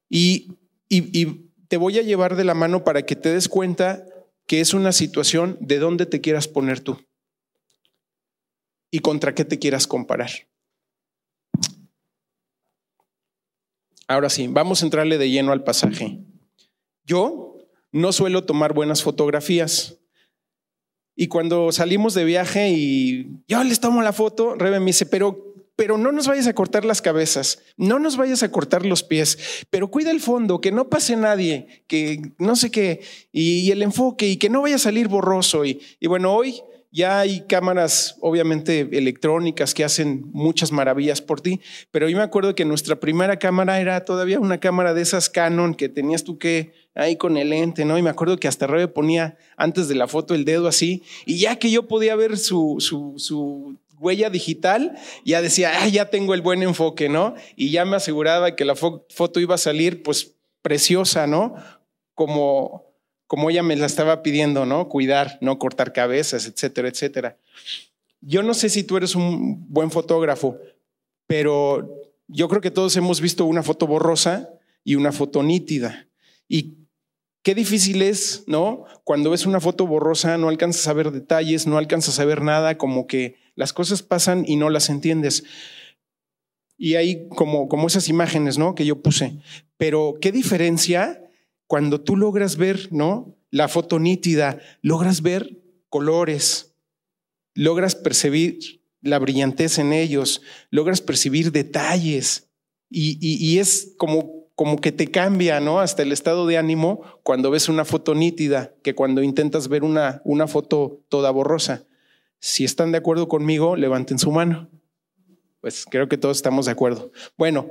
Y, 0.08 0.52
y, 0.88 1.18
y 1.18 1.50
te 1.68 1.76
voy 1.76 1.98
a 1.98 2.02
llevar 2.02 2.36
de 2.36 2.44
la 2.44 2.54
mano 2.54 2.84
para 2.84 3.02
que 3.02 3.16
te 3.16 3.32
des 3.32 3.48
cuenta 3.48 4.04
que 4.46 4.60
es 4.60 4.74
una 4.74 4.92
situación 4.92 5.58
de 5.60 5.78
dónde 5.78 6.06
te 6.06 6.20
quieras 6.20 6.46
poner 6.46 6.80
tú 6.80 6.98
y 8.90 9.00
contra 9.00 9.35
qué 9.35 9.44
te 9.44 9.58
quieras 9.58 9.87
comparar. 9.87 10.31
Ahora 14.06 14.31
sí, 14.31 14.46
vamos 14.49 14.82
a 14.82 14.87
entrarle 14.87 15.19
de 15.19 15.31
lleno 15.31 15.52
al 15.52 15.64
pasaje. 15.64 16.19
Yo 17.05 17.58
no 17.93 18.12
suelo 18.12 18.44
tomar 18.44 18.73
buenas 18.73 19.02
fotografías. 19.02 19.99
Y 21.14 21.29
cuando 21.29 21.73
salimos 21.73 22.14
de 22.14 22.25
viaje 22.25 22.70
y 22.70 23.43
yo 23.49 23.62
les 23.64 23.81
tomo 23.81 24.02
la 24.02 24.12
foto, 24.12 24.55
Rebe 24.55 24.81
me 24.81 24.87
dice, 24.87 25.05
pero, 25.05 25.55
pero 25.75 25.99
no 25.99 26.12
nos 26.12 26.26
vayas 26.29 26.46
a 26.46 26.55
cortar 26.55 26.85
las 26.85 27.02
cabezas, 27.02 27.61
no 27.76 27.99
nos 27.99 28.17
vayas 28.17 28.43
a 28.44 28.52
cortar 28.52 28.87
los 28.87 29.02
pies, 29.02 29.67
pero 29.69 29.90
cuida 29.90 30.11
el 30.12 30.20
fondo, 30.20 30.61
que 30.61 30.70
no 30.70 30.88
pase 30.88 31.17
nadie, 31.17 31.85
que 31.88 32.32
no 32.38 32.55
sé 32.55 32.70
qué, 32.70 33.00
y, 33.32 33.70
el 33.73 33.82
enfoque, 33.82 34.29
y 34.29 34.37
que 34.37 34.49
no 34.49 34.62
vaya 34.62 34.76
a 34.76 34.79
salir 34.79 35.08
borroso. 35.08 35.64
Y, 35.64 35.81
y 35.99 36.06
bueno, 36.06 36.32
hoy 36.32 36.62
ya 36.90 37.20
hay 37.20 37.46
cámaras, 37.46 38.17
obviamente, 38.20 38.88
electrónicas 38.93 39.75
que 39.75 39.85
hacen 39.85 40.23
muchas 40.32 40.73
maravillas 40.73 41.20
por 41.20 41.40
ti, 41.40 41.61
pero 41.90 42.08
yo 42.08 42.17
me 42.17 42.23
acuerdo 42.23 42.55
que 42.55 42.64
nuestra 42.64 42.99
primera 42.99 43.38
cámara 43.38 43.81
era 43.81 44.05
todavía 44.05 44.40
una 44.40 44.58
cámara 44.58 44.94
de 44.94 45.02
esas 45.02 45.29
Canon 45.29 45.75
que 45.75 45.88
tenías 45.88 46.25
tú 46.25 46.38
que 46.38 46.73
ahí 46.94 47.17
con 47.17 47.37
el 47.37 47.50
lente, 47.50 47.85
¿no? 47.85 47.99
Y 47.99 48.02
me 48.02 48.11
acuerdo 48.11 48.38
que 48.38 48.49
hasta 48.49 48.67
Rebe 48.67 48.88
ponía 48.88 49.37
antes 49.56 49.88
de 49.88 49.94
la 49.94 50.08
foto 50.08 50.35
el 50.35 50.44
dedo 50.44 50.67
así, 50.67 51.02
y 51.26 51.38
ya 51.38 51.56
que 51.56 51.70
yo 51.70 51.87
podía 51.87 52.17
ver 52.17 52.38
su, 52.38 52.76
su, 52.81 53.14
su 53.19 53.76
huella 54.00 54.31
digital, 54.31 54.96
ya 55.25 55.43
decía, 55.43 55.73
ah, 55.81 55.88
ya 55.88 56.11
tengo 56.11 56.35
el 56.35 56.43
buen 56.43 56.62
enfoque, 56.62 57.08
¿no? 57.08 57.35
Y 57.56 57.70
ya 57.70 57.85
me 57.85 57.96
aseguraba 57.96 58.56
que 58.56 58.64
la 58.64 58.75
foto 58.75 59.40
iba 59.40 59.55
a 59.55 59.58
salir, 59.58 60.02
pues, 60.02 60.35
preciosa, 60.62 61.26
¿no? 61.26 61.54
Como, 62.14 62.88
como 63.28 63.50
ella 63.50 63.62
me 63.62 63.76
la 63.76 63.87
estaba 63.87 64.23
pidiendo, 64.23 64.66
¿no? 64.66 64.88
Cuidar, 64.88 65.38
no 65.42 65.58
cortar 65.58 65.92
cabezas, 65.92 66.47
etcétera, 66.47 66.88
etcétera. 66.88 67.37
Yo 68.23 68.42
no 68.42 68.54
sé 68.54 68.70
si 68.70 68.82
tú 68.82 68.97
eres 68.97 69.14
un 69.14 69.66
buen 69.68 69.90
fotógrafo, 69.90 70.58
pero 71.26 71.94
yo 72.26 72.49
creo 72.49 72.62
que 72.62 72.70
todos 72.70 72.97
hemos 72.97 73.20
visto 73.20 73.44
una 73.44 73.62
foto 73.62 73.87
borrosa 73.87 74.49
y 74.82 74.94
una 74.94 75.12
foto 75.12 75.42
nítida. 75.42 76.08
Y 76.49 76.78
qué 77.42 77.54
difícil 77.54 78.00
es, 78.00 78.44
¿no? 78.47 78.87
Cuando 79.04 79.30
ves 79.30 79.44
una 79.44 79.61
foto 79.61 79.87
borrosa 79.87 80.38
no 80.38 80.49
alcanzas 80.49 80.88
a 80.88 80.94
ver 80.94 81.12
detalles, 81.12 81.66
no 81.66 81.76
alcanzas 81.76 82.18
a 82.18 82.25
ver 82.25 82.40
nada, 82.40 82.78
como 82.78 83.06
que 83.06 83.37
las 83.54 83.75
cosas 83.75 84.02
pasan 84.02 84.44
y 84.47 84.56
no 84.56 84.70
las 84.70 84.88
entiendes. 84.88 85.44
Y 86.78 86.94
hay 86.94 87.28
como, 87.28 87.68
como 87.68 87.88
esas 87.88 88.08
imágenes, 88.08 88.56
¿no? 88.56 88.75
Que 88.75 88.87
yo 88.87 89.02
puse. 89.02 89.37
Pero 89.76 90.16
qué 90.18 90.32
diferencia 90.32 91.27
cuando 91.68 92.00
tú 92.00 92.16
logras 92.16 92.56
ver, 92.56 92.88
¿no? 92.90 93.37
La 93.50 93.68
foto 93.68 94.00
nítida, 94.00 94.58
logras 94.82 95.22
ver 95.22 95.62
colores, 95.88 96.75
logras 97.54 97.94
percibir 97.94 98.82
la 99.00 99.18
brillantez 99.18 99.78
en 99.78 99.92
ellos, 99.92 100.42
logras 100.70 101.00
percibir 101.00 101.52
detalles 101.52 102.48
y, 102.90 103.58
es 103.58 103.94
como, 103.98 104.48
como 104.54 104.80
que 104.80 104.92
te 104.92 105.10
cambia, 105.10 105.60
¿no? 105.60 105.80
Hasta 105.80 106.02
el 106.02 106.10
estado 106.10 106.46
de 106.46 106.56
ánimo 106.56 107.02
cuando 107.22 107.50
ves 107.50 107.68
una 107.68 107.84
foto 107.84 108.14
nítida 108.14 108.75
que 108.82 108.94
cuando 108.94 109.22
intentas 109.22 109.68
ver 109.68 109.84
una, 109.84 110.22
una 110.25 110.48
foto 110.48 111.04
toda 111.08 111.30
borrosa. 111.30 111.87
Si 112.40 112.64
están 112.64 112.92
de 112.92 112.98
acuerdo 112.98 113.28
conmigo, 113.28 113.76
levanten 113.76 114.18
su 114.18 114.32
mano. 114.32 114.70
Pues 115.60 115.84
creo 115.90 116.08
que 116.08 116.16
todos 116.16 116.38
estamos 116.38 116.66
de 116.66 116.72
acuerdo. 116.72 117.12
Bueno, 117.37 117.70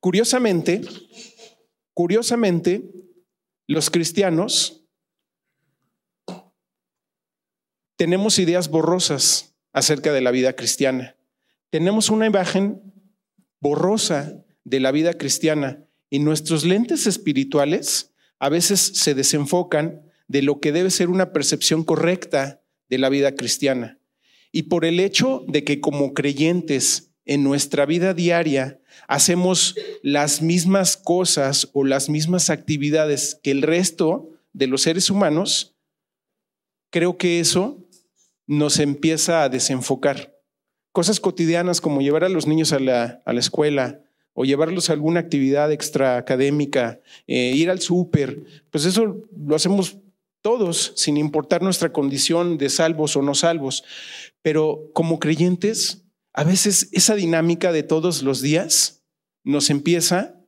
curiosamente, 0.00 0.80
Curiosamente, 1.96 2.82
los 3.66 3.88
cristianos 3.88 4.84
tenemos 7.96 8.38
ideas 8.38 8.68
borrosas 8.68 9.56
acerca 9.72 10.12
de 10.12 10.20
la 10.20 10.30
vida 10.30 10.52
cristiana. 10.52 11.16
Tenemos 11.70 12.10
una 12.10 12.26
imagen 12.26 12.82
borrosa 13.60 14.44
de 14.64 14.78
la 14.78 14.92
vida 14.92 15.14
cristiana 15.14 15.88
y 16.10 16.18
nuestros 16.18 16.66
lentes 16.66 17.06
espirituales 17.06 18.12
a 18.38 18.50
veces 18.50 18.78
se 18.78 19.14
desenfocan 19.14 20.02
de 20.28 20.42
lo 20.42 20.60
que 20.60 20.72
debe 20.72 20.90
ser 20.90 21.08
una 21.08 21.32
percepción 21.32 21.82
correcta 21.82 22.62
de 22.90 22.98
la 22.98 23.08
vida 23.08 23.34
cristiana. 23.34 23.98
Y 24.52 24.64
por 24.64 24.84
el 24.84 25.00
hecho 25.00 25.46
de 25.48 25.64
que 25.64 25.80
como 25.80 26.12
creyentes 26.12 27.15
en 27.26 27.42
nuestra 27.42 27.84
vida 27.84 28.14
diaria 28.14 28.80
hacemos 29.08 29.76
las 30.02 30.40
mismas 30.40 30.96
cosas 30.96 31.68
o 31.72 31.84
las 31.84 32.08
mismas 32.08 32.50
actividades 32.50 33.38
que 33.42 33.50
el 33.50 33.62
resto 33.62 34.30
de 34.52 34.66
los 34.68 34.82
seres 34.82 35.10
humanos, 35.10 35.74
creo 36.90 37.18
que 37.18 37.40
eso 37.40 37.84
nos 38.46 38.78
empieza 38.78 39.42
a 39.42 39.48
desenfocar. 39.48 40.34
Cosas 40.92 41.20
cotidianas 41.20 41.80
como 41.80 42.00
llevar 42.00 42.24
a 42.24 42.28
los 42.28 42.46
niños 42.46 42.72
a 42.72 42.78
la, 42.78 43.22
a 43.26 43.32
la 43.32 43.40
escuela 43.40 44.00
o 44.32 44.44
llevarlos 44.44 44.88
a 44.88 44.92
alguna 44.92 45.20
actividad 45.20 45.72
extraacadémica, 45.72 47.00
eh, 47.26 47.52
ir 47.54 47.70
al 47.70 47.80
súper, 47.80 48.44
pues 48.70 48.84
eso 48.84 49.16
lo 49.36 49.56
hacemos 49.56 49.98
todos, 50.42 50.92
sin 50.94 51.16
importar 51.16 51.62
nuestra 51.62 51.92
condición 51.92 52.56
de 52.56 52.68
salvos 52.68 53.16
o 53.16 53.22
no 53.22 53.34
salvos. 53.34 53.82
Pero 54.42 54.90
como 54.92 55.18
creyentes, 55.18 56.05
a 56.36 56.44
veces 56.44 56.90
esa 56.92 57.14
dinámica 57.14 57.72
de 57.72 57.82
todos 57.82 58.22
los 58.22 58.42
días 58.42 59.02
nos 59.42 59.70
empieza 59.70 60.38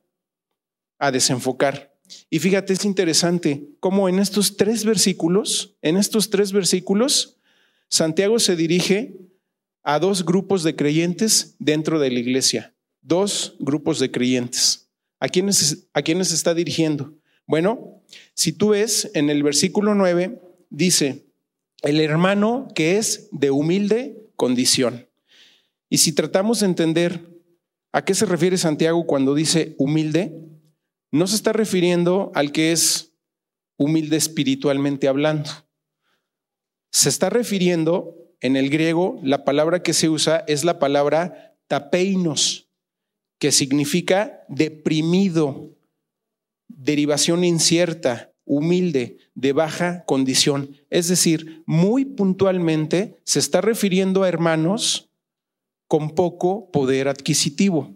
a 0.99 1.11
desenfocar. 1.11 1.97
Y 2.29 2.37
fíjate, 2.37 2.73
es 2.73 2.85
interesante 2.85 3.69
cómo 3.79 4.07
en 4.07 4.19
estos 4.19 4.55
tres 4.55 4.85
versículos, 4.85 5.75
en 5.81 5.97
estos 5.97 6.29
tres 6.29 6.51
versículos, 6.51 7.37
Santiago 7.89 8.37
se 8.37 8.55
dirige 8.55 9.17
a 9.81 9.97
dos 9.97 10.25
grupos 10.25 10.61
de 10.61 10.75
creyentes 10.75 11.55
dentro 11.57 11.99
de 11.99 12.11
la 12.11 12.19
iglesia, 12.19 12.75
dos 13.01 13.55
grupos 13.59 13.99
de 13.99 14.11
creyentes. 14.11 14.91
¿A 15.19 15.27
quiénes, 15.27 15.87
a 15.93 16.03
quiénes 16.03 16.31
está 16.31 16.53
dirigiendo? 16.53 17.15
Bueno, 17.47 18.03
si 18.35 18.53
tú 18.53 18.69
ves 18.69 19.09
en 19.15 19.31
el 19.31 19.41
versículo 19.41 19.95
9, 19.95 20.39
dice, 20.69 21.25
el 21.81 21.99
hermano 21.99 22.67
que 22.75 22.97
es 22.97 23.27
de 23.31 23.49
humilde 23.49 24.29
condición. 24.35 25.08
Y 25.89 25.97
si 25.97 26.13
tratamos 26.13 26.59
de 26.59 26.67
entender 26.67 27.41
a 27.91 28.05
qué 28.05 28.13
se 28.13 28.25
refiere 28.25 28.57
Santiago 28.57 29.05
cuando 29.05 29.33
dice 29.33 29.75
humilde, 29.79 30.39
no 31.11 31.25
se 31.25 31.35
está 31.35 31.53
refiriendo 31.53 32.31
al 32.35 32.51
que 32.51 32.71
es 32.71 33.15
humilde 33.77 34.17
espiritualmente 34.17 35.07
hablando. 35.07 35.49
Se 36.91 37.09
está 37.09 37.29
refiriendo, 37.29 38.15
en 38.41 38.55
el 38.55 38.69
griego, 38.69 39.19
la 39.23 39.43
palabra 39.43 39.83
que 39.83 39.93
se 39.93 40.09
usa 40.09 40.43
es 40.47 40.63
la 40.63 40.79
palabra 40.79 41.57
tapeinos, 41.67 42.69
que 43.39 43.51
significa 43.51 44.43
deprimido, 44.47 45.75
derivación 46.67 47.43
incierta, 47.43 48.33
humilde, 48.45 49.17
de 49.35 49.53
baja 49.53 50.03
condición. 50.05 50.75
Es 50.89 51.07
decir, 51.07 51.63
muy 51.65 52.05
puntualmente 52.05 53.17
se 53.23 53.39
está 53.39 53.61
refiriendo 53.61 54.23
a 54.23 54.29
hermanos 54.29 55.08
con 55.89 56.11
poco 56.11 56.69
poder 56.71 57.07
adquisitivo. 57.07 57.95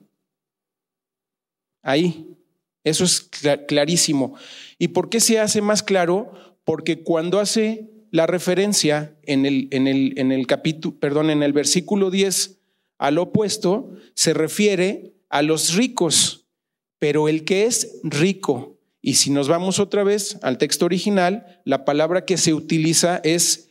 Ahí, 1.83 2.35
eso 2.83 3.05
es 3.05 3.29
clarísimo. 3.67 4.35
¿Y 4.77 4.89
por 4.89 5.09
qué 5.09 5.19
se 5.19 5.39
hace 5.39 5.61
más 5.61 5.83
claro? 5.83 6.33
Porque 6.65 7.03
cuando 7.03 7.39
hace 7.39 7.91
la 8.09 8.25
referencia 8.25 9.15
en 9.23 9.45
el, 9.45 9.67
en 9.71 9.87
el, 9.87 10.13
en 10.17 10.31
el 10.31 10.47
capítulo, 10.47 10.99
perdón, 10.99 11.29
en 11.29 11.43
el 11.43 11.53
versículo 11.53 12.09
10 12.09 12.59
al 12.97 13.19
opuesto, 13.19 13.91
se 14.15 14.33
refiere 14.33 15.13
a 15.29 15.43
los 15.43 15.75
ricos, 15.75 16.47
pero 16.99 17.29
el 17.29 17.45
que 17.45 17.65
es 17.65 17.99
rico. 18.03 18.79
Y 19.01 19.15
si 19.15 19.29
nos 19.29 19.47
vamos 19.47 19.79
otra 19.79 20.03
vez 20.03 20.39
al 20.41 20.57
texto 20.57 20.85
original, 20.85 21.61
la 21.63 21.85
palabra 21.85 22.25
que 22.25 22.37
se 22.37 22.53
utiliza 22.53 23.19
es 23.23 23.69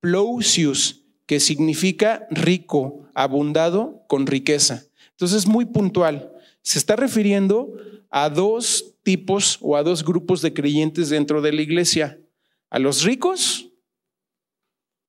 plosius, 0.00 0.99
que 1.30 1.38
significa 1.38 2.26
rico, 2.28 3.08
abundado 3.14 4.02
con 4.08 4.26
riqueza. 4.26 4.86
Entonces 5.12 5.44
es 5.44 5.46
muy 5.46 5.64
puntual. 5.64 6.32
Se 6.60 6.76
está 6.76 6.96
refiriendo 6.96 7.72
a 8.10 8.30
dos 8.30 8.96
tipos 9.04 9.56
o 9.60 9.76
a 9.76 9.84
dos 9.84 10.04
grupos 10.04 10.42
de 10.42 10.52
creyentes 10.52 11.08
dentro 11.08 11.40
de 11.40 11.52
la 11.52 11.62
iglesia. 11.62 12.18
A 12.68 12.80
los 12.80 13.04
ricos, 13.04 13.70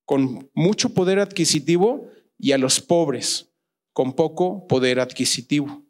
con 0.04 0.48
mucho 0.54 0.90
poder 0.90 1.18
adquisitivo, 1.18 2.06
y 2.38 2.52
a 2.52 2.58
los 2.58 2.80
pobres, 2.80 3.50
con 3.92 4.12
poco 4.12 4.68
poder 4.68 5.00
adquisitivo. 5.00 5.82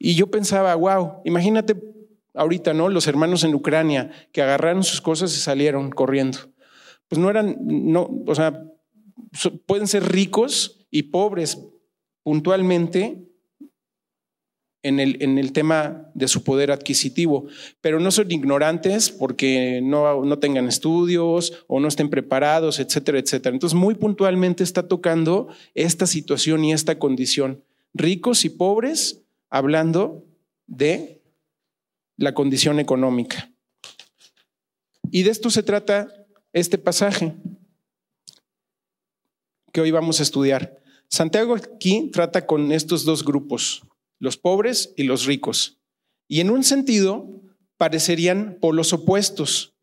Y 0.00 0.16
yo 0.16 0.32
pensaba, 0.32 0.74
wow, 0.74 1.22
imagínate 1.24 1.80
ahorita, 2.34 2.74
¿no? 2.74 2.88
Los 2.88 3.06
hermanos 3.06 3.44
en 3.44 3.54
Ucrania 3.54 4.10
que 4.32 4.42
agarraron 4.42 4.82
sus 4.82 5.00
cosas 5.00 5.32
y 5.32 5.38
salieron 5.38 5.92
corriendo. 5.92 6.38
Pues 7.06 7.20
no 7.20 7.30
eran, 7.30 7.56
no, 7.60 8.10
o 8.26 8.34
sea, 8.34 8.60
pueden 9.66 9.86
ser 9.86 10.10
ricos 10.10 10.86
y 10.90 11.04
pobres 11.04 11.58
puntualmente, 12.22 13.24
en 14.84 15.00
el, 15.00 15.16
en 15.22 15.38
el 15.38 15.52
tema 15.52 16.10
de 16.14 16.28
su 16.28 16.44
poder 16.44 16.70
adquisitivo, 16.70 17.46
pero 17.80 17.98
no 18.00 18.10
son 18.10 18.30
ignorantes 18.30 19.10
porque 19.10 19.80
no, 19.82 20.24
no 20.24 20.38
tengan 20.38 20.68
estudios 20.68 21.64
o 21.66 21.80
no 21.80 21.88
estén 21.88 22.10
preparados, 22.10 22.78
etcétera, 22.78 23.18
etcétera. 23.18 23.54
Entonces, 23.54 23.76
muy 23.76 23.94
puntualmente 23.94 24.62
está 24.62 24.86
tocando 24.86 25.48
esta 25.74 26.06
situación 26.06 26.64
y 26.64 26.74
esta 26.74 26.98
condición. 26.98 27.64
Ricos 27.94 28.44
y 28.44 28.50
pobres, 28.50 29.22
hablando 29.48 30.22
de 30.66 31.22
la 32.18 32.34
condición 32.34 32.78
económica. 32.78 33.50
Y 35.10 35.22
de 35.22 35.30
esto 35.30 35.48
se 35.48 35.62
trata 35.62 36.08
este 36.52 36.76
pasaje 36.76 37.34
que 39.74 39.80
hoy 39.80 39.90
vamos 39.90 40.20
a 40.20 40.22
estudiar. 40.22 40.80
Santiago 41.08 41.56
aquí 41.56 42.08
trata 42.12 42.46
con 42.46 42.70
estos 42.70 43.04
dos 43.04 43.24
grupos, 43.24 43.82
los 44.20 44.36
pobres 44.36 44.94
y 44.96 45.02
los 45.02 45.26
ricos. 45.26 45.80
Y 46.28 46.38
en 46.38 46.50
un 46.50 46.62
sentido 46.62 47.42
parecerían 47.76 48.56
polos 48.60 48.92
opuestos, 48.92 49.74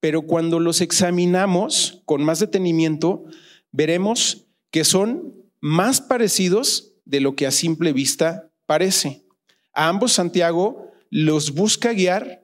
pero 0.00 0.22
cuando 0.22 0.58
los 0.58 0.80
examinamos 0.80 2.02
con 2.06 2.24
más 2.24 2.40
detenimiento, 2.40 3.24
veremos 3.70 4.48
que 4.72 4.82
son 4.82 5.32
más 5.60 6.00
parecidos 6.00 6.94
de 7.04 7.20
lo 7.20 7.36
que 7.36 7.46
a 7.46 7.52
simple 7.52 7.92
vista 7.92 8.50
parece. 8.66 9.24
A 9.72 9.88
ambos 9.88 10.12
Santiago 10.12 10.90
los 11.08 11.54
busca 11.54 11.92
guiar 11.92 12.42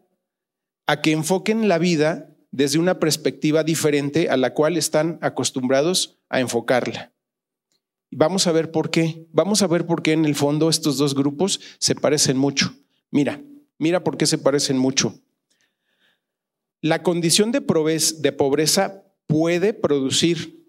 a 0.87 1.03
que 1.03 1.11
enfoquen 1.11 1.67
la 1.67 1.79
vida 1.79 2.32
desde 2.53 2.79
una 2.79 3.01
perspectiva 3.01 3.65
diferente 3.65 4.29
a 4.31 4.37
la 4.37 4.55
cual 4.55 4.77
están 4.77 5.19
acostumbrados 5.23 6.19
a 6.29 6.39
enfocarla. 6.39 7.13
Vamos 8.11 8.47
a 8.47 8.53
ver 8.53 8.71
por 8.71 8.91
qué. 8.91 9.27
Vamos 9.33 9.63
a 9.63 9.67
ver 9.67 9.87
por 9.87 10.03
qué 10.03 10.13
en 10.13 10.27
el 10.27 10.35
fondo 10.35 10.69
estos 10.69 10.99
dos 10.99 11.15
grupos 11.15 11.61
se 11.79 11.95
parecen 11.95 12.37
mucho. 12.37 12.75
Mira, 13.11 13.43
mira 13.79 14.05
por 14.05 14.19
qué 14.19 14.27
se 14.27 14.39
parecen 14.39 14.77
mucho. 14.77 15.19
La 16.83 17.03
condición 17.03 17.53
de 17.53 17.63
pobreza 17.63 19.03
puede 19.27 19.73
producir. 19.73 20.63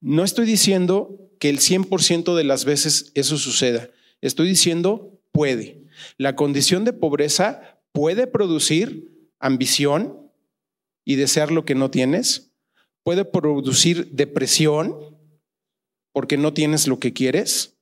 No 0.00 0.22
estoy 0.22 0.46
diciendo 0.46 1.28
que 1.40 1.48
el 1.48 1.58
100% 1.58 2.36
de 2.36 2.44
las 2.44 2.64
veces 2.64 3.10
eso 3.14 3.36
suceda. 3.36 3.90
Estoy 4.20 4.48
diciendo 4.48 5.18
puede. 5.32 5.82
La 6.18 6.36
condición 6.36 6.84
de 6.84 6.92
pobreza 6.92 7.80
puede 7.92 8.28
producir 8.28 9.28
ambición 9.40 10.25
y 11.06 11.14
desear 11.14 11.50
lo 11.50 11.64
que 11.64 11.74
no 11.74 11.90
tienes. 11.90 12.50
Puede 13.02 13.24
producir 13.24 14.10
depresión 14.10 14.98
porque 16.12 16.36
no 16.36 16.52
tienes 16.52 16.88
lo 16.88 16.98
que 16.98 17.14
quieres. 17.14 17.76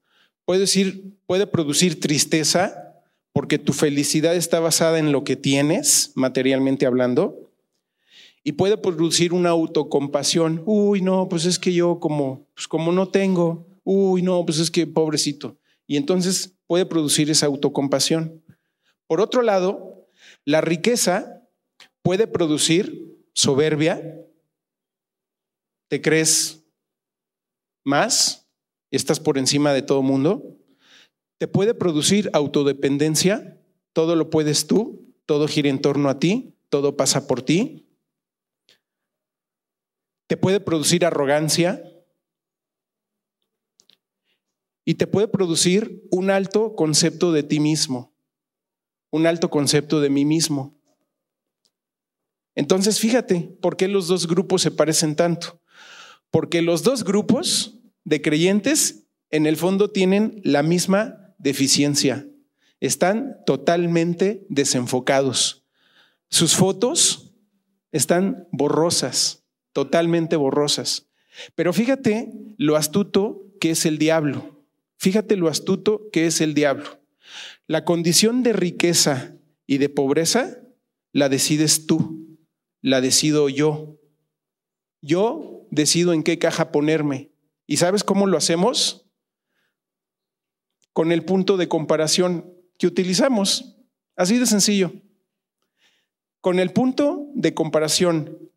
Puede, 0.44 1.46
producir 1.46 2.00
tristeza 2.00 3.02
porque 3.32 3.58
tu 3.58 3.72
felicidad 3.72 4.36
está 4.36 4.60
basada 4.60 4.98
en 4.98 5.10
lo 5.10 5.24
que 5.24 5.36
tienes, 5.36 6.12
materialmente 6.14 6.84
hablando. 6.84 7.50
Y 8.44 8.52
puede 8.52 8.76
producir 8.76 9.32
una 9.32 9.48
autocompasión. 9.48 10.62
Uy, 10.66 11.00
no, 11.00 11.28
pues 11.30 11.46
es 11.46 11.58
que 11.58 11.72
yo 11.72 11.98
como, 11.98 12.46
pues 12.54 12.68
como 12.68 12.92
no 12.92 13.08
tengo. 13.08 13.66
Uy, 13.84 14.20
no, 14.20 14.44
pues 14.44 14.58
es 14.58 14.70
que 14.70 14.86
pobrecito. 14.86 15.56
Y 15.86 15.96
entonces 15.96 16.52
puede 16.66 16.84
producir 16.84 17.30
esa 17.30 17.46
autocompasión. 17.46 18.42
Por 19.06 19.22
otro 19.22 19.40
lado, 19.40 20.06
la 20.44 20.60
riqueza 20.60 21.42
puede 22.02 22.26
producir 22.26 23.13
soberbia. 23.34 24.26
Te 25.88 26.00
crees 26.00 26.64
más, 27.84 28.48
estás 28.90 29.20
por 29.20 29.36
encima 29.36 29.72
de 29.72 29.82
todo 29.82 30.02
mundo, 30.02 30.56
te 31.38 31.46
puede 31.46 31.74
producir 31.74 32.30
autodependencia, 32.32 33.60
todo 33.92 34.16
lo 34.16 34.30
puedes 34.30 34.66
tú, 34.66 35.14
todo 35.26 35.46
gira 35.46 35.68
en 35.68 35.80
torno 35.80 36.08
a 36.08 36.18
ti, 36.18 36.54
todo 36.68 36.96
pasa 36.96 37.26
por 37.26 37.42
ti. 37.42 37.86
Te 40.26 40.36
puede 40.36 40.60
producir 40.60 41.04
arrogancia 41.04 41.82
y 44.84 44.94
te 44.94 45.06
puede 45.06 45.28
producir 45.28 46.06
un 46.10 46.30
alto 46.30 46.74
concepto 46.74 47.32
de 47.32 47.42
ti 47.42 47.60
mismo, 47.60 48.14
un 49.10 49.26
alto 49.26 49.50
concepto 49.50 50.00
de 50.00 50.10
mí 50.10 50.24
mismo. 50.24 50.73
Entonces, 52.54 53.00
fíjate, 53.00 53.50
¿por 53.60 53.76
qué 53.76 53.88
los 53.88 54.06
dos 54.06 54.26
grupos 54.26 54.62
se 54.62 54.70
parecen 54.70 55.16
tanto? 55.16 55.60
Porque 56.30 56.62
los 56.62 56.82
dos 56.82 57.04
grupos 57.04 57.78
de 58.04 58.22
creyentes 58.22 59.04
en 59.30 59.46
el 59.46 59.56
fondo 59.56 59.90
tienen 59.90 60.40
la 60.44 60.62
misma 60.62 61.34
deficiencia. 61.38 62.26
Están 62.80 63.38
totalmente 63.46 64.46
desenfocados. 64.48 65.64
Sus 66.28 66.54
fotos 66.54 67.32
están 67.92 68.48
borrosas, 68.52 69.44
totalmente 69.72 70.36
borrosas. 70.36 71.08
Pero 71.54 71.72
fíjate 71.72 72.32
lo 72.56 72.76
astuto 72.76 73.46
que 73.60 73.70
es 73.70 73.86
el 73.86 73.98
diablo. 73.98 74.64
Fíjate 74.96 75.36
lo 75.36 75.48
astuto 75.48 76.08
que 76.12 76.26
es 76.26 76.40
el 76.40 76.54
diablo. 76.54 77.00
La 77.66 77.84
condición 77.84 78.42
de 78.42 78.52
riqueza 78.52 79.36
y 79.66 79.78
de 79.78 79.88
pobreza 79.88 80.58
la 81.12 81.28
decides 81.28 81.86
tú, 81.86 82.23
la 82.84 83.00
decido 83.00 83.48
yo. 83.48 83.98
Yo 85.00 85.66
decido 85.70 86.12
en 86.12 86.22
qué 86.22 86.38
caja 86.38 86.70
ponerme. 86.70 87.30
¿Y 87.66 87.78
sabes 87.78 88.04
cómo 88.04 88.26
lo 88.26 88.36
hacemos? 88.36 89.06
Con 90.92 91.10
el 91.10 91.24
punto 91.24 91.56
de 91.56 91.66
comparación 91.66 92.54
que 92.78 92.86
utilizamos. 92.86 93.78
Así 94.16 94.38
de 94.38 94.44
sencillo. 94.44 94.92
Con 96.42 96.60
el 96.60 96.72
punto 96.72 97.26
de 97.34 97.54
comparación 97.54 98.50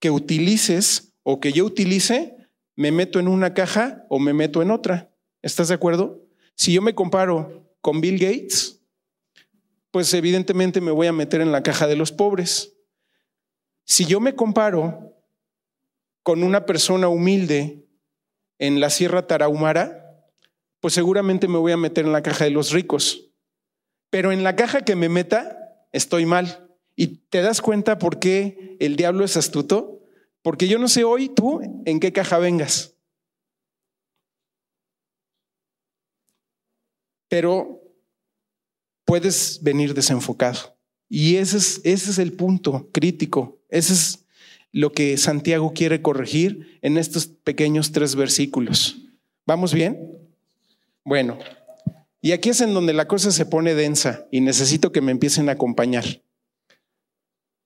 que 0.00 0.10
utilices 0.10 1.14
o 1.22 1.38
que 1.38 1.52
yo 1.52 1.64
utilice, 1.64 2.36
me 2.74 2.90
meto 2.90 3.20
en 3.20 3.28
una 3.28 3.54
caja 3.54 4.04
o 4.08 4.18
me 4.18 4.32
meto 4.32 4.60
en 4.60 4.72
otra. 4.72 5.14
¿Estás 5.40 5.68
de 5.68 5.74
acuerdo? 5.74 6.20
Si 6.56 6.72
yo 6.72 6.82
me 6.82 6.96
comparo 6.96 7.72
con 7.80 8.00
Bill 8.00 8.18
Gates, 8.18 8.82
pues 9.92 10.12
evidentemente 10.14 10.80
me 10.80 10.90
voy 10.90 11.06
a 11.06 11.12
meter 11.12 11.40
en 11.40 11.52
la 11.52 11.62
caja 11.62 11.86
de 11.86 11.94
los 11.94 12.10
pobres. 12.10 12.74
Si 13.88 14.04
yo 14.04 14.20
me 14.20 14.36
comparo 14.36 15.16
con 16.22 16.42
una 16.42 16.66
persona 16.66 17.08
humilde 17.08 17.88
en 18.58 18.80
la 18.80 18.90
Sierra 18.90 19.26
Tarahumara, 19.26 20.28
pues 20.80 20.92
seguramente 20.92 21.48
me 21.48 21.56
voy 21.56 21.72
a 21.72 21.78
meter 21.78 22.04
en 22.04 22.12
la 22.12 22.22
caja 22.22 22.44
de 22.44 22.50
los 22.50 22.70
ricos. 22.70 23.30
Pero 24.10 24.30
en 24.30 24.44
la 24.44 24.56
caja 24.56 24.82
que 24.82 24.94
me 24.94 25.08
meta, 25.08 25.86
estoy 25.90 26.26
mal. 26.26 26.68
¿Y 26.96 27.22
te 27.30 27.40
das 27.40 27.62
cuenta 27.62 27.98
por 27.98 28.18
qué 28.18 28.76
el 28.78 28.96
diablo 28.96 29.24
es 29.24 29.38
astuto? 29.38 30.04
Porque 30.42 30.68
yo 30.68 30.78
no 30.78 30.88
sé 30.88 31.04
hoy 31.04 31.30
tú 31.30 31.82
en 31.86 31.98
qué 31.98 32.12
caja 32.12 32.38
vengas. 32.38 32.94
Pero 37.28 37.80
puedes 39.06 39.62
venir 39.62 39.94
desenfocado. 39.94 40.76
Y 41.08 41.36
ese 41.36 41.56
es, 41.56 41.80
ese 41.84 42.10
es 42.10 42.18
el 42.18 42.34
punto 42.34 42.90
crítico. 42.92 43.57
Ese 43.68 43.92
es 43.92 44.24
lo 44.72 44.92
que 44.92 45.16
Santiago 45.16 45.72
quiere 45.74 46.02
corregir 46.02 46.78
en 46.82 46.98
estos 46.98 47.26
pequeños 47.26 47.92
tres 47.92 48.14
versículos. 48.14 48.98
¿Vamos 49.46 49.72
bien? 49.72 50.12
Bueno, 51.04 51.38
y 52.20 52.32
aquí 52.32 52.50
es 52.50 52.60
en 52.60 52.74
donde 52.74 52.92
la 52.92 53.08
cosa 53.08 53.30
se 53.30 53.46
pone 53.46 53.74
densa 53.74 54.26
y 54.30 54.40
necesito 54.40 54.92
que 54.92 55.00
me 55.00 55.12
empiecen 55.12 55.48
a 55.48 55.52
acompañar. 55.52 56.04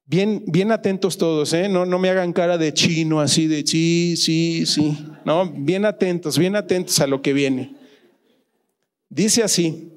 Bien, 0.04 0.44
bien 0.47 0.73
atentos 0.73 1.16
todos, 1.16 1.52
¿eh? 1.54 1.68
No, 1.68 1.87
no 1.87 1.99
me 1.99 2.11
hagan 2.11 2.32
cara 2.32 2.59
de 2.59 2.75
chino 2.75 3.21
así 3.21 3.47
de 3.47 3.64
sí, 3.66 4.14
sí, 4.16 4.66
sí. 4.66 5.06
No, 5.25 5.50
bien 5.50 5.85
atentos, 5.85 6.38
bien 6.38 6.54
atentos 6.54 7.00
a 7.00 7.06
lo 7.06 7.23
que 7.23 7.32
viene. 7.32 7.75
Dice 9.09 9.42
así, 9.42 9.92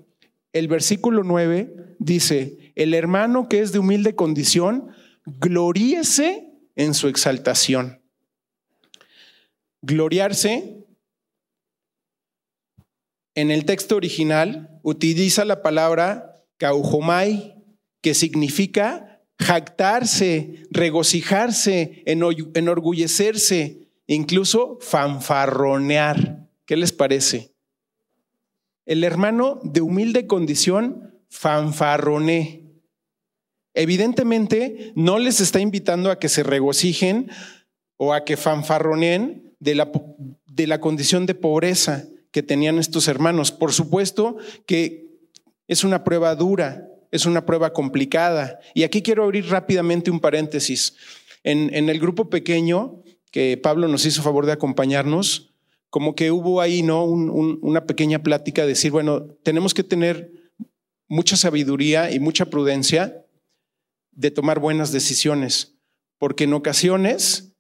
el 0.54 0.68
versículo 0.68 1.24
9 1.24 1.96
dice, 2.00 2.72
el 2.76 2.94
hermano 2.94 3.50
que 3.50 3.60
es 3.60 3.72
de 3.72 3.80
humilde 3.80 4.16
condición, 4.16 4.90
gloríese 5.26 6.52
en 6.76 6.94
su 6.94 7.08
exaltación. 7.08 8.02
Gloriarse 9.82 10.86
en 13.36 13.52
el 13.52 13.66
texto 13.66 13.98
original 13.98 14.80
utiliza 14.82 15.46
la 15.46 15.62
palabra 15.62 16.36
caujomai, 16.58 17.56
que 18.02 18.14
significa 18.14 19.22
jactarse, 19.38 20.64
regocijarse, 20.72 22.04
enorgullecerse, 22.06 23.90
incluso 24.08 24.78
fanfarronear. 24.80 26.48
¿Qué 26.66 26.78
les 26.78 26.94
parece? 26.94 27.54
El 28.86 29.04
hermano 29.04 29.60
de 29.64 29.82
humilde 29.82 30.28
condición 30.28 31.20
fanfarroné. 31.30 32.65
Evidentemente 33.76 34.94
no 34.96 35.20
les 35.20 35.42
está 35.42 35.60
invitando 35.60 36.10
a 36.10 36.18
que 36.18 36.30
se 36.30 36.44
regocijen 36.44 37.30
o 37.98 38.14
a 38.14 38.24
que 38.24 38.38
fanfarroneen 38.38 39.54
de 39.60 39.76
la, 39.76 39.92
de 40.48 40.68
la 40.68 40.80
condición 40.80 41.26
de 41.26 41.36
pobreza 41.36 42.06
que 42.32 42.42
tenían 42.42 42.80
estos 42.80 43.08
hermanos. 43.08 43.52
Por 43.52 43.74
supuesto 43.74 44.38
que 44.66 45.06
es 45.68 45.84
una 45.84 46.04
prueba 46.04 46.34
dura, 46.36 46.88
es 47.12 47.26
una 47.26 47.46
prueba 47.46 47.74
complicada. 47.74 48.60
Y 48.74 48.84
aquí 48.84 49.02
quiero 49.02 49.24
abrir 49.24 49.50
rápidamente 49.50 50.10
un 50.10 50.20
paréntesis. 50.20 50.96
En, 51.44 51.74
en 51.76 51.90
el 51.90 52.00
grupo 52.00 52.30
pequeño 52.30 53.04
que 53.32 53.58
Pablo 53.58 53.88
nos 53.90 54.06
hizo 54.06 54.22
favor 54.22 54.46
de 54.46 54.54
acompañarnos, 54.54 55.54
como 55.90 56.16
que 56.16 56.32
hubo 56.32 56.62
ahí, 56.62 56.82
¿no? 56.82 57.06
una 57.06 57.86
pequeña 57.86 58.24
plática 58.24 58.62
de 58.64 58.70
decir, 58.70 58.92
bueno, 58.92 59.28
tenemos 59.44 59.74
que 59.74 59.84
tener 59.84 60.32
mucha 61.08 61.36
sabiduría 61.38 62.12
y 62.12 62.20
mucha 62.20 62.46
prudencia 62.46 63.25
de 64.16 64.32
tomar 64.32 64.60
buenas 64.60 64.92
decisiones, 64.92 65.78
porque 66.18 66.46
en 66.46 66.54
ocasiones 66.54 67.54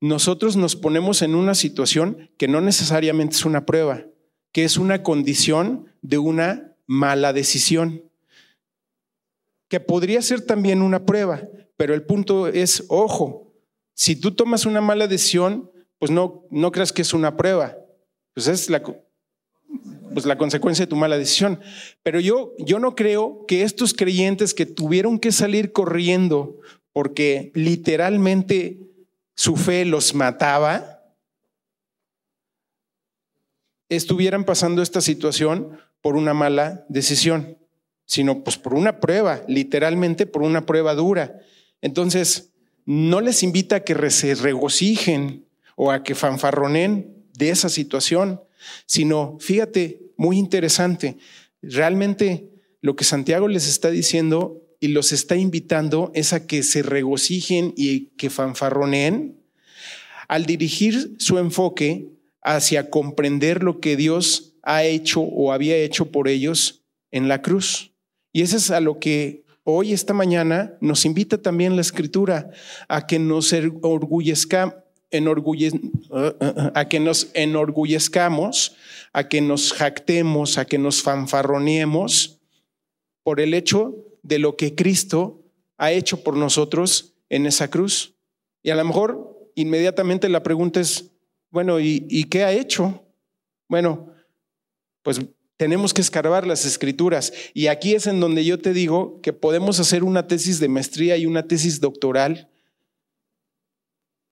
nosotros 0.00 0.56
nos 0.56 0.76
ponemos 0.76 1.20
en 1.22 1.34
una 1.34 1.54
situación 1.54 2.30
que 2.38 2.48
no 2.48 2.60
necesariamente 2.60 3.36
es 3.36 3.44
una 3.44 3.66
prueba, 3.66 4.06
que 4.52 4.64
es 4.64 4.78
una 4.78 5.02
condición 5.02 5.86
de 6.00 6.18
una 6.18 6.76
mala 6.86 7.32
decisión, 7.32 8.10
que 9.68 9.78
podría 9.78 10.22
ser 10.22 10.40
también 10.40 10.82
una 10.82 11.04
prueba, 11.04 11.42
pero 11.76 11.94
el 11.94 12.02
punto 12.02 12.48
es, 12.48 12.84
ojo, 12.88 13.52
si 13.94 14.16
tú 14.16 14.34
tomas 14.34 14.66
una 14.66 14.80
mala 14.80 15.06
decisión, 15.06 15.70
pues 15.98 16.10
no, 16.10 16.46
no 16.50 16.72
creas 16.72 16.92
que 16.92 17.02
es 17.02 17.12
una 17.12 17.36
prueba, 17.36 17.76
pues 18.32 18.48
es 18.48 18.70
la, 18.70 18.82
pues 20.12 20.26
la 20.26 20.38
consecuencia 20.38 20.84
de 20.84 20.90
tu 20.90 20.96
mala 20.96 21.18
decisión. 21.18 21.60
Pero 22.02 22.20
yo, 22.20 22.52
yo 22.58 22.78
no 22.78 22.94
creo 22.94 23.44
que 23.46 23.62
estos 23.62 23.94
creyentes 23.94 24.54
que 24.54 24.66
tuvieron 24.66 25.18
que 25.18 25.32
salir 25.32 25.72
corriendo 25.72 26.58
porque 26.92 27.52
literalmente 27.54 28.78
su 29.34 29.56
fe 29.56 29.84
los 29.84 30.14
mataba, 30.14 31.00
estuvieran 33.88 34.44
pasando 34.44 34.82
esta 34.82 35.00
situación 35.00 35.78
por 36.00 36.16
una 36.16 36.34
mala 36.34 36.84
decisión, 36.88 37.58
sino 38.06 38.42
pues 38.44 38.56
por 38.56 38.74
una 38.74 39.00
prueba, 39.00 39.42
literalmente 39.48 40.26
por 40.26 40.42
una 40.42 40.66
prueba 40.66 40.94
dura. 40.94 41.40
Entonces, 41.80 42.52
no 42.86 43.20
les 43.20 43.42
invita 43.42 43.76
a 43.76 43.80
que 43.80 44.10
se 44.10 44.34
regocijen 44.34 45.46
o 45.76 45.90
a 45.90 46.02
que 46.02 46.14
fanfarronen 46.14 47.24
de 47.34 47.50
esa 47.50 47.68
situación, 47.68 48.42
sino, 48.86 49.36
fíjate, 49.40 50.00
muy 50.16 50.38
interesante, 50.38 51.16
realmente 51.62 52.50
lo 52.80 52.96
que 52.96 53.04
Santiago 53.04 53.48
les 53.48 53.68
está 53.68 53.90
diciendo 53.90 54.62
y 54.80 54.88
los 54.88 55.12
está 55.12 55.36
invitando 55.36 56.10
es 56.14 56.32
a 56.32 56.46
que 56.46 56.62
se 56.62 56.82
regocijen 56.82 57.74
y 57.76 58.06
que 58.16 58.30
fanfarroneen 58.30 59.38
al 60.28 60.46
dirigir 60.46 61.16
su 61.18 61.38
enfoque 61.38 62.08
hacia 62.42 62.88
comprender 62.88 63.62
lo 63.62 63.80
que 63.80 63.96
Dios 63.96 64.54
ha 64.62 64.84
hecho 64.84 65.20
o 65.20 65.52
había 65.52 65.76
hecho 65.76 66.10
por 66.10 66.28
ellos 66.28 66.84
en 67.10 67.28
la 67.28 67.42
cruz. 67.42 67.92
Y 68.32 68.42
eso 68.42 68.56
es 68.56 68.70
a 68.70 68.80
lo 68.80 68.98
que 68.98 69.44
hoy, 69.64 69.92
esta 69.92 70.14
mañana, 70.14 70.74
nos 70.80 71.04
invita 71.04 71.38
también 71.38 71.74
la 71.74 71.82
Escritura, 71.82 72.50
a 72.88 73.06
que 73.06 73.18
nos 73.18 73.52
a 76.74 76.88
que 76.88 77.00
nos 77.00 77.30
enorgullezcamos, 77.34 78.76
a 79.12 79.28
que 79.28 79.40
nos 79.40 79.72
jactemos, 79.72 80.58
a 80.58 80.64
que 80.64 80.78
nos 80.78 81.02
fanfarroniemos 81.02 82.38
por 83.22 83.40
el 83.40 83.54
hecho 83.54 83.94
de 84.22 84.38
lo 84.38 84.56
que 84.56 84.74
Cristo 84.74 85.42
ha 85.78 85.92
hecho 85.92 86.22
por 86.22 86.36
nosotros 86.36 87.14
en 87.28 87.46
esa 87.46 87.68
cruz. 87.68 88.14
Y 88.62 88.70
a 88.70 88.76
lo 88.76 88.84
mejor 88.84 89.50
inmediatamente 89.54 90.28
la 90.28 90.42
pregunta 90.42 90.80
es, 90.80 91.10
bueno, 91.50 91.80
¿y, 91.80 92.24
qué 92.24 92.44
ha 92.44 92.52
hecho? 92.52 93.02
Bueno, 93.68 94.12
pues 95.02 95.20
tenemos 95.56 95.92
que 95.92 96.00
escarbar 96.00 96.46
las 96.46 96.64
escrituras. 96.64 97.32
Y 97.54 97.66
aquí 97.66 97.94
es 97.94 98.06
en 98.06 98.20
donde 98.20 98.44
yo 98.44 98.58
te 98.58 98.72
digo 98.72 99.20
que 99.22 99.32
podemos 99.32 99.80
hacer 99.80 100.04
una 100.04 100.26
tesis 100.26 100.60
de 100.60 100.68
maestría 100.68 101.16
y 101.16 101.26
una 101.26 101.46
tesis 101.46 101.80
doctoral 101.80 102.49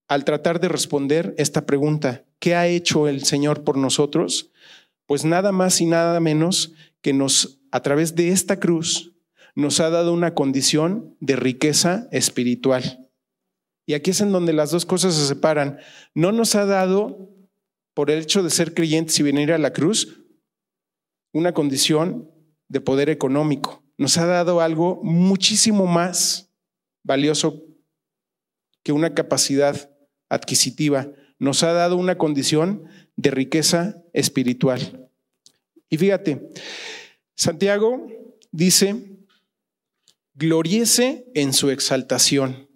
al 0.09 0.25
tratar 0.25 0.59
de 0.59 0.69
responder 0.69 1.35
esta 1.37 1.67
pregunta, 1.67 2.25
¿qué 2.39 2.55
ha 2.55 2.67
hecho 2.67 3.09
el 3.09 3.25
Señor 3.25 3.63
por 3.63 3.77
nosotros? 3.77 4.51
Pues 5.07 5.25
nada 5.25 5.53
más 5.53 5.81
y 5.81 5.87
nada 5.87 6.19
menos 6.19 6.73
que 7.03 7.13
nos, 7.13 7.61
a 7.71 7.83
través 7.83 8.15
de 8.15 8.31
esta 8.31 8.59
cruz, 8.59 9.15
nos 9.55 9.81
ha 9.81 9.91
dado 9.91 10.15
una 10.15 10.35
condición 10.35 11.17
de 11.21 11.37
riqueza 11.37 12.09
espiritual. 12.11 13.11
Y 13.87 13.95
aquí 13.95 14.11
es 14.11 14.21
en 14.21 14.33
donde 14.33 14.53
las 14.53 14.71
dos 14.71 14.87
cosas 14.87 15.15
se 15.15 15.27
separan. 15.27 15.79
No 16.15 16.33
nos 16.33 16.55
ha 16.55 16.65
dado 16.65 17.31
por 17.95 18.11
el 18.11 18.21
hecho 18.21 18.43
de 18.43 18.51
ser 18.51 18.75
creyentes 18.75 19.19
y 19.19 19.23
venir 19.23 19.53
a 19.53 19.59
la 19.59 19.73
cruz, 19.73 20.23
una 21.33 21.53
condición 21.53 22.31
de 22.69 22.81
poder 22.81 23.11
económico. 23.11 23.83
Nos 23.99 24.17
ha 24.17 24.27
dado 24.27 24.61
algo 24.61 25.01
muchísimo 25.03 25.87
más 25.87 26.51
valioso 27.03 27.63
que 28.83 28.93
una 28.93 29.13
capacidad 29.15 29.91
adquisitiva. 30.29 31.09
Nos 31.39 31.63
ha 31.63 31.73
dado 31.73 31.97
una 31.97 32.19
condición 32.19 32.85
de 33.17 33.31
riqueza 33.31 34.03
espiritual. 34.13 35.09
Y 35.89 35.97
fíjate, 35.97 36.51
Santiago 37.37 38.07
dice, 38.51 39.19
gloriese 40.35 41.27
en 41.35 41.53
su 41.53 41.71
exaltación. 41.71 42.69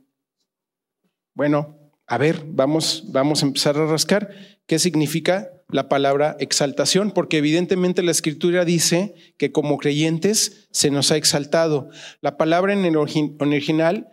Bueno, 1.35 1.79
a 2.07 2.19
ver, 2.19 2.43
vamos, 2.47 3.05
vamos 3.09 3.43
a 3.43 3.47
empezar 3.47 3.77
a 3.77 3.87
rascar 3.87 4.31
qué 4.67 4.79
significa 4.79 5.51
la 5.69 5.89
palabra 5.89 6.37
exaltación, 6.39 7.13
porque 7.13 7.39
evidentemente 7.39 8.03
la 8.03 8.11
escritura 8.11 8.65
dice 8.65 9.15
que 9.39 9.53
como 9.53 9.79
creyentes 9.79 10.69
se 10.71 10.91
nos 10.91 11.11
ha 11.11 11.17
exaltado. 11.17 11.89
La 12.21 12.37
palabra 12.37 12.73
en 12.73 12.85
el 12.85 12.97
original 12.97 14.13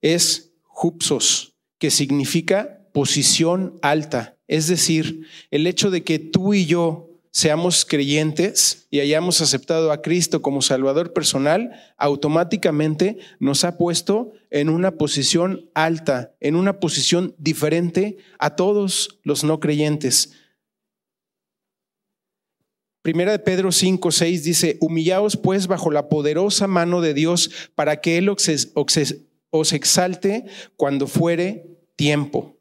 es 0.00 0.54
jupsos, 0.62 1.55
que 1.86 1.90
significa 1.92 2.80
posición 2.92 3.78
alta. 3.80 4.36
Es 4.48 4.66
decir, 4.66 5.24
el 5.52 5.68
hecho 5.68 5.92
de 5.92 6.02
que 6.02 6.18
tú 6.18 6.52
y 6.52 6.66
yo 6.66 7.10
seamos 7.30 7.84
creyentes 7.84 8.88
y 8.90 8.98
hayamos 8.98 9.40
aceptado 9.40 9.92
a 9.92 10.02
Cristo 10.02 10.42
como 10.42 10.62
Salvador 10.62 11.12
personal, 11.12 11.70
automáticamente 11.96 13.18
nos 13.38 13.62
ha 13.62 13.78
puesto 13.78 14.32
en 14.50 14.68
una 14.68 14.98
posición 14.98 15.70
alta, 15.74 16.34
en 16.40 16.56
una 16.56 16.80
posición 16.80 17.36
diferente 17.38 18.16
a 18.40 18.56
todos 18.56 19.20
los 19.22 19.44
no 19.44 19.60
creyentes. 19.60 20.32
Primera 23.00 23.30
de 23.30 23.38
Pedro 23.38 23.70
5, 23.70 24.10
6 24.10 24.42
dice, 24.42 24.76
humillaos 24.80 25.36
pues 25.36 25.68
bajo 25.68 25.92
la 25.92 26.08
poderosa 26.08 26.66
mano 26.66 27.00
de 27.00 27.14
Dios 27.14 27.52
para 27.76 28.00
que 28.00 28.18
Él 28.18 28.28
os 28.28 29.72
exalte 29.72 30.46
cuando 30.76 31.06
fuere 31.06 31.75
tiempo. 31.96 32.56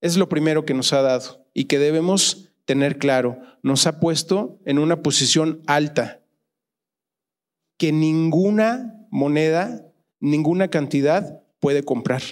Es 0.00 0.16
lo 0.16 0.28
primero 0.28 0.64
que 0.64 0.74
nos 0.74 0.92
ha 0.92 1.02
dado 1.02 1.46
y 1.52 1.64
que 1.64 1.78
debemos 1.78 2.48
tener 2.64 2.98
claro. 2.98 3.40
Nos 3.62 3.86
ha 3.86 4.00
puesto 4.00 4.58
en 4.64 4.78
una 4.78 5.02
posición 5.02 5.62
alta 5.66 6.20
que 7.76 7.92
ninguna 7.92 9.06
moneda, 9.10 9.86
ninguna 10.20 10.68
cantidad 10.68 11.42
puede 11.60 11.82
comprar. 11.82 12.22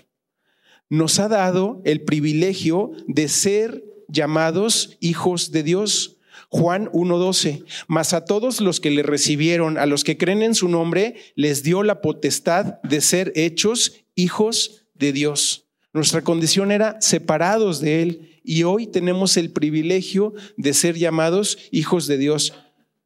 Nos 0.88 1.18
ha 1.18 1.28
dado 1.28 1.82
el 1.84 2.02
privilegio 2.02 2.92
de 3.06 3.28
ser 3.28 3.84
llamados 4.08 4.96
hijos 5.00 5.50
de 5.50 5.62
Dios. 5.62 6.18
Juan 6.48 6.88
1.12, 6.92 7.64
mas 7.88 8.12
a 8.12 8.24
todos 8.24 8.60
los 8.60 8.78
que 8.78 8.90
le 8.90 9.02
recibieron, 9.02 9.76
a 9.76 9.86
los 9.86 10.04
que 10.04 10.16
creen 10.16 10.42
en 10.42 10.54
su 10.54 10.68
nombre, 10.68 11.16
les 11.34 11.62
dio 11.62 11.82
la 11.82 12.00
potestad 12.00 12.80
de 12.82 13.00
ser 13.00 13.32
hechos 13.34 14.04
hijos 14.14 14.86
de 14.94 15.12
Dios. 15.12 15.63
Nuestra 15.94 16.22
condición 16.22 16.72
era 16.72 17.00
separados 17.00 17.80
de 17.80 18.02
Él 18.02 18.40
y 18.42 18.64
hoy 18.64 18.88
tenemos 18.88 19.36
el 19.36 19.52
privilegio 19.52 20.34
de 20.56 20.74
ser 20.74 20.98
llamados 20.98 21.56
hijos 21.70 22.08
de 22.08 22.18
Dios. 22.18 22.52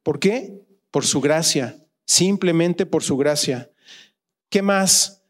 ¿Por 0.01 0.19
qué? 0.19 0.65
Por 0.89 1.05
su 1.05 1.21
gracia, 1.21 1.85
simplemente 2.07 2.87
por 2.87 3.03
su 3.03 3.15
gracia. 3.15 3.69
¿Qué 4.49 4.63
más? 4.63 5.21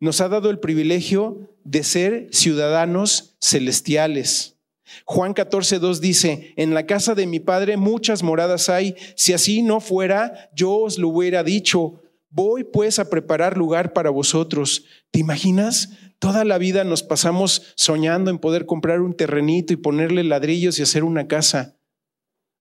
Nos 0.00 0.20
ha 0.20 0.28
dado 0.28 0.50
el 0.50 0.58
privilegio 0.58 1.48
de 1.62 1.84
ser 1.84 2.28
ciudadanos 2.32 3.36
celestiales. 3.40 4.56
Juan 5.04 5.32
14, 5.32 5.78
2 5.78 6.00
dice, 6.00 6.54
en 6.56 6.74
la 6.74 6.86
casa 6.86 7.14
de 7.14 7.28
mi 7.28 7.38
padre 7.38 7.76
muchas 7.76 8.24
moradas 8.24 8.68
hay, 8.68 8.96
si 9.14 9.32
así 9.32 9.62
no 9.62 9.78
fuera, 9.78 10.50
yo 10.56 10.72
os 10.72 10.98
lo 10.98 11.10
hubiera 11.10 11.44
dicho, 11.44 12.02
voy 12.30 12.64
pues 12.64 12.98
a 12.98 13.08
preparar 13.08 13.56
lugar 13.56 13.92
para 13.92 14.10
vosotros. 14.10 14.84
¿Te 15.12 15.20
imaginas? 15.20 15.90
Toda 16.24 16.46
la 16.46 16.56
vida 16.56 16.84
nos 16.84 17.02
pasamos 17.02 17.74
soñando 17.76 18.30
en 18.30 18.38
poder 18.38 18.64
comprar 18.64 19.02
un 19.02 19.14
terrenito 19.14 19.74
y 19.74 19.76
ponerle 19.76 20.24
ladrillos 20.24 20.78
y 20.78 20.82
hacer 20.82 21.04
una 21.04 21.28
casa. 21.28 21.76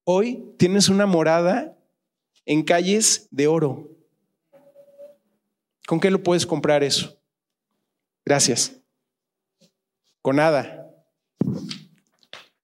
Hoy 0.04 0.43
tienes 0.58 0.89
una 0.89 1.06
morada 1.06 1.73
en 2.45 2.63
calles 2.63 3.30
de 3.32 3.47
oro. 3.47 3.89
¿Con 5.88 6.02
qué 6.02 6.12
lo 6.12 6.21
puedes 6.21 6.45
comprar 6.45 6.84
eso? 6.84 7.17
Gracias. 8.26 8.82
Con 10.21 10.36
nada. 10.36 10.93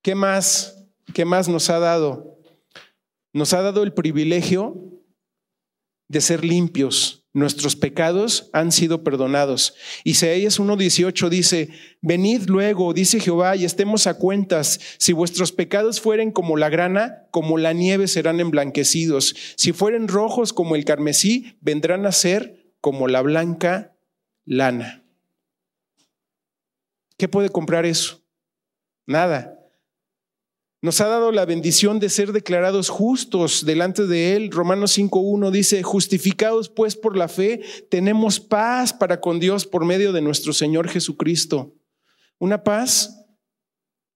¿Qué 0.01 0.15
más? 0.15 0.83
¿Qué 1.13 1.23
más 1.23 1.47
nos 1.47 1.69
ha 1.69 1.79
dado? 1.79 2.38
Nos 3.31 3.53
ha 3.53 3.62
dado 3.62 3.83
el 3.83 3.93
privilegio 3.93 4.75
de 6.09 6.19
ser 6.19 6.43
limpios, 6.43 7.18
nuestros 7.34 7.76
pecados 7.76 8.50
han 8.54 8.72
sido 8.72 9.04
perdonados. 9.04 9.76
Isaías 10.04 10.60
1.18 10.60 11.30
dice, 11.30 11.70
venid 12.02 12.44
luego, 12.48 12.94
dice 12.94 13.20
Jehová, 13.20 13.56
y 13.56 13.65
estemos 13.65 14.08
a 14.08 14.15
cuentas. 14.15 14.80
Si 14.98 15.13
vuestros 15.13 15.52
pecados 15.52 16.02
fueren 16.02 16.32
como 16.32 16.58
la 16.58 16.70
grana, 16.70 17.28
como 17.32 17.58
la 17.58 17.74
nieve 17.74 18.08
serán 18.08 18.39
emblanquecidos. 18.39 19.36
Si 19.56 19.74
fueren 19.74 20.08
rojos 20.08 20.54
como 20.54 20.76
el 20.76 20.86
carmesí, 20.86 21.58
vendrán 21.62 22.06
a 22.06 22.12
ser 22.12 22.74
como 22.82 23.08
la 23.08 23.22
blanca 23.22 23.96
lana. 24.46 25.04
¿Qué 27.18 27.28
puede 27.28 27.50
comprar 27.50 27.86
eso? 27.86 28.24
Nada. 29.06 29.59
Nos 30.82 31.02
ha 31.02 31.08
dado 31.08 31.34
la 31.34 31.46
bendición 31.46 32.00
de 32.00 32.08
ser 32.08 32.32
declarados 32.32 32.88
justos 32.88 33.65
delante 33.65 34.08
de 34.08 34.36
Él. 34.38 34.50
Romanos 34.50 34.98
5.1 34.98 35.52
dice, 35.52 35.84
justificados 35.84 36.70
pues 36.70 36.96
por 36.96 37.18
la 37.18 37.28
fe, 37.28 37.62
tenemos 37.89 38.39
paz 38.39 38.94
para 38.94 39.20
con 39.20 39.39
Dios 39.42 39.65
por 39.65 39.84
medio 39.84 40.13
de 40.13 40.22
nuestro 40.22 40.54
Señor 40.54 40.88
Jesucristo. 40.88 41.76
Una 42.38 42.63
paz 42.63 43.26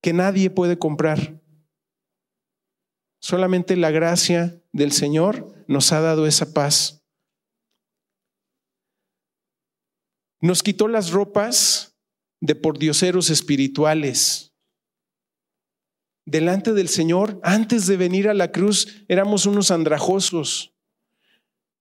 que 0.02 0.14
nadie 0.14 0.50
puede 0.50 0.80
comprar. 0.80 1.42
Solamente 3.20 3.76
la 3.76 3.92
gracia 3.92 4.62
del 4.72 4.94
Señor 4.94 5.66
nos 5.68 5.92
ha 5.92 6.00
dado 6.00 6.28
esa 6.28 6.54
paz. 6.54 7.04
Nos 10.40 10.64
quitó 10.64 10.88
las 10.88 11.12
ropas 11.12 11.98
de 12.40 12.56
pordioseros 12.56 13.30
espirituales 13.30 14.53
delante 16.26 16.74
del 16.74 16.90
Señor, 16.90 17.40
antes 17.44 17.88
de 17.88 17.98
venir 17.98 18.30
a 18.30 18.34
la 18.34 18.52
cruz, 18.52 19.04
éramos 19.08 19.46
unos 19.46 19.72
andrajosos. 19.72 20.74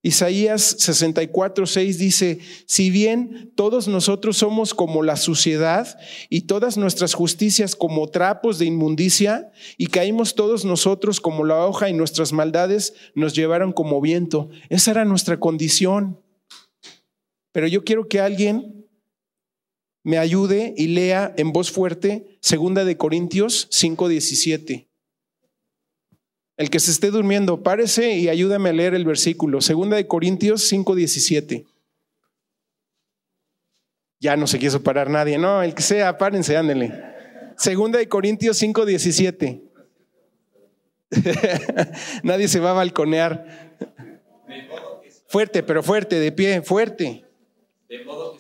Isaías 0.05 0.77
64, 0.81 1.65
6 1.65 1.99
dice, 1.99 2.41
si 2.67 2.91
bien 2.91 3.53
todos 3.55 3.87
nosotros 3.87 4.37
somos 4.37 4.75
como 4.75 5.05
la 5.05 5.15
suciedad 5.15 5.97
y 6.29 6.43
todas 6.43 6.77
nuestras 6.77 7.15
justicias 7.15 7.77
como 7.77 8.09
trapos 8.09 8.59
de 8.59 8.65
inmundicia, 8.65 9.53
y 9.79 9.87
caímos 9.87 10.35
todos 10.35 10.65
nosotros 10.65 11.21
como 11.21 11.45
la 11.45 11.65
hoja 11.65 11.89
y 11.89 11.93
nuestras 11.93 12.33
maldades 12.33 12.95
nos 13.15 13.33
llevaron 13.33 13.73
como 13.73 14.01
viento. 14.01 14.51
Esa 14.71 14.91
era 14.91 15.05
nuestra 15.05 15.39
condición. 15.39 16.21
Pero 17.53 17.69
yo 17.69 17.85
quiero 17.85 18.09
que 18.09 18.19
alguien 18.19 18.82
me 20.05 20.19
ayude 20.19 20.75
y 20.77 20.89
lea 20.89 21.33
en 21.37 21.53
voz 21.53 21.71
fuerte 21.71 22.39
Segunda 22.41 22.85
de 22.85 22.97
Corintios 22.97 23.69
5:17. 23.71 24.89
El 26.57 26.71
que 26.71 26.81
se 26.81 26.91
esté 26.91 27.11
durmiendo, 27.11 27.63
párese 27.63 28.17
y 28.17 28.29
ayúdame 28.29 28.71
a 28.71 28.73
leer 28.73 28.95
el 28.95 29.05
versículo. 29.05 29.61
Segunda 29.61 29.97
de 29.97 30.07
Corintios 30.07 30.71
5:17. 30.71 31.67
Ya 34.21 34.37
no 34.37 34.47
se 34.47 34.59
quiso 34.59 34.83
parar 34.83 35.11
nadie, 35.11 35.39
no, 35.39 35.63
el 35.63 35.75
que 35.75 35.83
sea, 35.83 36.17
párense, 36.19 36.57
ándenle. 36.57 36.93
Segunda 37.57 37.99
de 37.99 38.09
Corintios 38.09 38.61
5:17. 38.63 39.63
nadie 42.23 42.49
se 42.49 42.61
va 42.61 42.71
a 42.71 42.75
balconear. 42.75 43.77
Fuerte, 45.27 45.63
pero 45.63 45.83
fuerte, 45.83 46.19
de 46.21 46.33
pie, 46.33 46.63
fuerte. 46.63 47.25
De 47.89 48.05
modo 48.05 48.33
que 48.33 48.39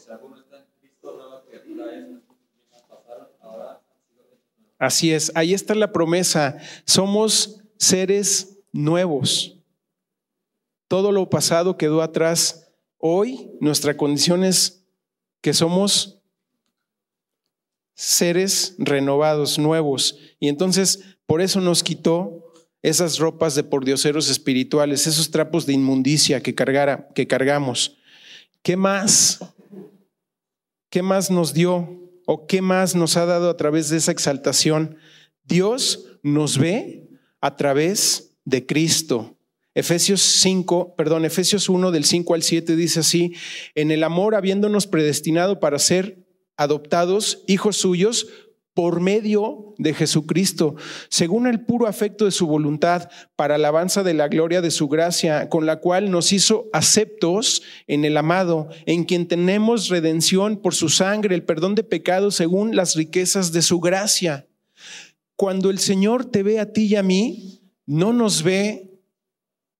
Así 4.82 5.12
es, 5.12 5.30
ahí 5.36 5.54
está 5.54 5.76
la 5.76 5.92
promesa. 5.92 6.58
Somos 6.86 7.62
seres 7.78 8.58
nuevos. 8.72 9.56
Todo 10.88 11.12
lo 11.12 11.30
pasado 11.30 11.76
quedó 11.76 12.02
atrás. 12.02 12.68
Hoy 12.98 13.52
nuestra 13.60 13.96
condición 13.96 14.42
es 14.42 14.84
que 15.40 15.54
somos 15.54 16.18
seres 17.94 18.74
renovados, 18.76 19.56
nuevos. 19.56 20.18
Y 20.40 20.48
entonces, 20.48 21.04
por 21.26 21.42
eso 21.42 21.60
nos 21.60 21.84
quitó 21.84 22.52
esas 22.82 23.20
ropas 23.20 23.54
de 23.54 23.62
pordioseros 23.62 24.28
espirituales, 24.28 25.06
esos 25.06 25.30
trapos 25.30 25.64
de 25.64 25.74
inmundicia 25.74 26.42
que, 26.42 26.56
cargara, 26.56 27.06
que 27.14 27.28
cargamos. 27.28 27.98
¿Qué 28.62 28.76
más? 28.76 29.38
¿Qué 30.90 31.02
más 31.02 31.30
nos 31.30 31.54
dio? 31.54 32.01
¿O 32.34 32.46
qué 32.46 32.62
más 32.62 32.94
nos 32.94 33.18
ha 33.18 33.26
dado 33.26 33.50
a 33.50 33.58
través 33.58 33.90
de 33.90 33.98
esa 33.98 34.10
exaltación? 34.10 34.96
Dios 35.44 36.06
nos 36.22 36.56
ve 36.56 37.10
a 37.42 37.56
través 37.56 38.38
de 38.46 38.64
Cristo. 38.64 39.36
Efesios 39.74 40.22
5, 40.22 40.94
perdón, 40.96 41.26
Efesios 41.26 41.68
1 41.68 41.90
del 41.90 42.06
5 42.06 42.32
al 42.32 42.42
7 42.42 42.74
dice 42.74 43.00
así, 43.00 43.34
en 43.74 43.90
el 43.90 44.02
amor 44.02 44.34
habiéndonos 44.34 44.86
predestinado 44.86 45.60
para 45.60 45.78
ser 45.78 46.24
adoptados 46.56 47.44
hijos 47.48 47.76
suyos 47.76 48.26
por 48.74 49.00
medio 49.00 49.74
de 49.78 49.92
Jesucristo, 49.92 50.76
según 51.08 51.46
el 51.46 51.64
puro 51.64 51.86
afecto 51.86 52.24
de 52.24 52.30
su 52.30 52.46
voluntad, 52.46 53.08
para 53.36 53.56
alabanza 53.56 54.02
de 54.02 54.14
la 54.14 54.28
gloria 54.28 54.62
de 54.62 54.70
su 54.70 54.88
gracia, 54.88 55.48
con 55.48 55.66
la 55.66 55.80
cual 55.80 56.10
nos 56.10 56.32
hizo 56.32 56.68
aceptos 56.72 57.62
en 57.86 58.04
el 58.04 58.16
amado, 58.16 58.68
en 58.86 59.04
quien 59.04 59.28
tenemos 59.28 59.88
redención 59.88 60.56
por 60.56 60.74
su 60.74 60.88
sangre, 60.88 61.34
el 61.34 61.44
perdón 61.44 61.74
de 61.74 61.84
pecados 61.84 62.36
según 62.36 62.74
las 62.74 62.94
riquezas 62.94 63.52
de 63.52 63.62
su 63.62 63.80
gracia. 63.80 64.46
Cuando 65.36 65.70
el 65.70 65.78
Señor 65.78 66.24
te 66.24 66.42
ve 66.42 66.58
a 66.58 66.72
ti 66.72 66.84
y 66.84 66.96
a 66.96 67.02
mí, 67.02 67.60
no 67.84 68.12
nos 68.12 68.42
ve 68.42 68.92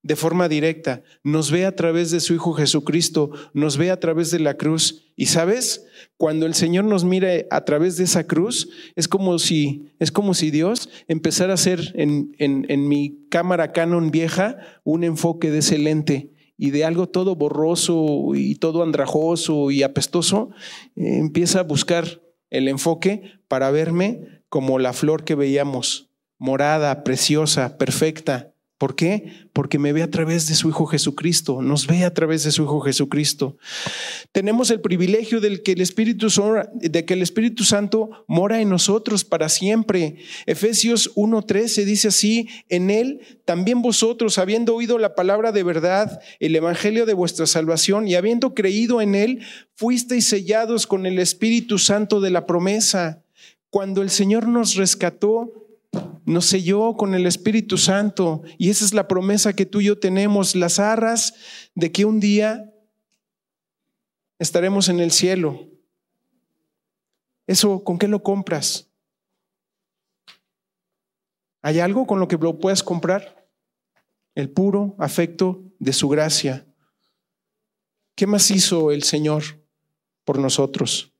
de 0.02 0.16
forma 0.16 0.48
directa, 0.48 1.02
nos 1.22 1.50
ve 1.50 1.64
a 1.64 1.76
través 1.76 2.10
de 2.10 2.20
su 2.20 2.34
Hijo 2.34 2.52
Jesucristo, 2.54 3.30
nos 3.54 3.76
ve 3.76 3.90
a 3.90 4.00
través 4.00 4.30
de 4.32 4.40
la 4.40 4.56
cruz. 4.56 5.12
Y 5.14 5.26
sabes, 5.26 5.86
cuando 6.22 6.46
el 6.46 6.54
Señor 6.54 6.84
nos 6.84 7.02
mira 7.02 7.30
a 7.50 7.64
través 7.64 7.96
de 7.96 8.04
esa 8.04 8.28
cruz, 8.28 8.68
es 8.94 9.08
como 9.08 9.40
si, 9.40 9.88
es 9.98 10.12
como 10.12 10.34
si 10.34 10.52
Dios 10.52 10.88
empezara 11.08 11.50
a 11.50 11.54
hacer 11.54 11.90
en, 11.96 12.32
en, 12.38 12.88
mi 12.88 13.26
cámara 13.28 13.72
Canon 13.72 14.12
vieja 14.12 14.58
un 14.84 15.02
enfoque 15.02 15.50
de 15.50 15.58
ese 15.58 15.78
lente 15.78 16.30
y 16.56 16.70
de 16.70 16.84
algo 16.84 17.08
todo 17.08 17.34
borroso 17.34 18.36
y 18.36 18.54
todo 18.54 18.84
andrajoso 18.84 19.72
y 19.72 19.82
apestoso, 19.82 20.50
eh, 20.94 21.18
empieza 21.18 21.58
a 21.58 21.64
buscar 21.64 22.22
el 22.50 22.68
enfoque 22.68 23.40
para 23.48 23.72
verme 23.72 24.44
como 24.48 24.78
la 24.78 24.92
flor 24.92 25.24
que 25.24 25.34
veíamos, 25.34 26.08
morada, 26.38 27.02
preciosa, 27.02 27.78
perfecta, 27.78 28.51
¿Por 28.82 28.96
qué? 28.96 29.46
Porque 29.52 29.78
me 29.78 29.92
ve 29.92 30.02
a 30.02 30.10
través 30.10 30.48
de 30.48 30.56
su 30.56 30.68
Hijo 30.68 30.86
Jesucristo, 30.86 31.62
nos 31.62 31.86
ve 31.86 32.02
a 32.02 32.12
través 32.12 32.42
de 32.42 32.50
su 32.50 32.64
Hijo 32.64 32.80
Jesucristo. 32.80 33.56
Tenemos 34.32 34.72
el 34.72 34.80
privilegio 34.80 35.40
del 35.40 35.62
que 35.62 35.70
el 35.70 35.80
Espíritu, 35.80 36.26
de 36.74 37.04
que 37.04 37.14
el 37.14 37.22
Espíritu 37.22 37.62
Santo 37.62 38.10
mora 38.26 38.60
en 38.60 38.68
nosotros 38.68 39.22
para 39.22 39.48
siempre. 39.48 40.16
Efesios 40.46 41.14
1.13 41.14 41.84
dice 41.84 42.08
así, 42.08 42.48
en 42.68 42.90
Él 42.90 43.20
también 43.44 43.82
vosotros, 43.82 44.38
habiendo 44.38 44.74
oído 44.74 44.98
la 44.98 45.14
palabra 45.14 45.52
de 45.52 45.62
verdad, 45.62 46.20
el 46.40 46.56
Evangelio 46.56 47.06
de 47.06 47.14
vuestra 47.14 47.46
salvación 47.46 48.08
y 48.08 48.16
habiendo 48.16 48.52
creído 48.52 49.00
en 49.00 49.14
Él, 49.14 49.42
fuisteis 49.76 50.26
sellados 50.26 50.88
con 50.88 51.06
el 51.06 51.20
Espíritu 51.20 51.78
Santo 51.78 52.20
de 52.20 52.30
la 52.30 52.46
promesa. 52.46 53.22
Cuando 53.70 54.02
el 54.02 54.10
Señor 54.10 54.48
nos 54.48 54.74
rescató, 54.74 55.61
nos 56.24 56.46
selló 56.46 56.96
con 56.96 57.14
el 57.14 57.26
Espíritu 57.26 57.78
Santo 57.78 58.42
y 58.58 58.70
esa 58.70 58.84
es 58.84 58.94
la 58.94 59.08
promesa 59.08 59.54
que 59.54 59.66
tú 59.66 59.80
y 59.80 59.86
yo 59.86 59.98
tenemos, 59.98 60.54
las 60.56 60.78
arras 60.78 61.34
de 61.74 61.92
que 61.92 62.04
un 62.04 62.20
día 62.20 62.72
estaremos 64.38 64.88
en 64.88 65.00
el 65.00 65.10
cielo. 65.10 65.68
¿Eso 67.46 67.84
con 67.84 67.98
qué 67.98 68.08
lo 68.08 68.22
compras? 68.22 68.88
¿Hay 71.60 71.80
algo 71.80 72.06
con 72.06 72.18
lo 72.18 72.28
que 72.28 72.36
lo 72.36 72.58
puedas 72.58 72.82
comprar? 72.82 73.46
El 74.34 74.50
puro 74.50 74.96
afecto 74.98 75.62
de 75.78 75.92
su 75.92 76.08
gracia. 76.08 76.66
¿Qué 78.16 78.26
más 78.26 78.50
hizo 78.50 78.90
el 78.90 79.02
Señor 79.02 79.42
por 80.24 80.38
nosotros? 80.38 81.12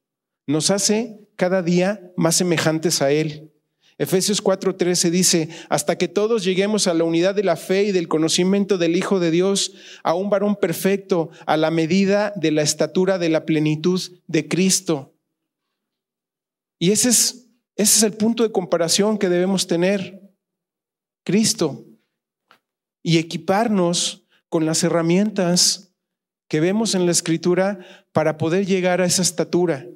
Nos 0.47 0.71
hace 0.71 1.29
cada 1.37 1.63
día 1.63 2.13
más 2.17 2.37
semejantes 2.37 3.03
a 3.03 3.11
Él. 3.11 3.52
Efesios 3.99 4.43
4:13 4.43 5.11
dice, 5.11 5.49
hasta 5.69 5.97
que 5.97 6.09
todos 6.09 6.45
lleguemos 6.45 6.87
a 6.87 6.95
la 6.95 7.05
unidad 7.05 7.35
de 7.35 7.45
la 7.45 7.57
fe 7.57 7.85
y 7.85 7.93
del 7.93 8.09
conocimiento 8.09 8.79
del 8.79 8.97
Hijo 8.97 9.21
de 9.21 9.31
Dios, 9.31 9.75
a 10.03 10.15
un 10.15 10.31
varón 10.31 10.57
perfecto, 10.57 11.31
a 11.47 11.57
la 11.57 11.71
medida 11.71 12.33
de 12.37 12.51
la 12.51 12.63
estatura 12.63 13.19
de 13.19 13.29
la 13.29 13.45
plenitud 13.45 14.01
de 14.27 14.49
Cristo. 14.49 15.15
Y 16.79 16.91
ese 16.91 17.11
es, 17.11 17.49
ese 17.77 17.99
es 17.99 18.03
el 18.03 18.15
punto 18.15 18.43
de 18.43 18.53
comparación 18.53 19.19
que 19.19 19.29
debemos 19.29 19.67
tener, 19.67 20.21
Cristo, 21.25 21.85
y 23.03 23.19
equiparnos 23.19 24.25
con 24.49 24.67
las 24.67 24.83
herramientas 24.83 25.93
que 26.49 26.61
vemos 26.61 26.95
en 26.95 27.07
la 27.07 27.13
Escritura 27.13 27.79
para 28.13 28.37
poder 28.37 28.67
llegar 28.67 29.01
a 29.01 29.07
esa 29.07 29.23
estatura. 29.23 29.87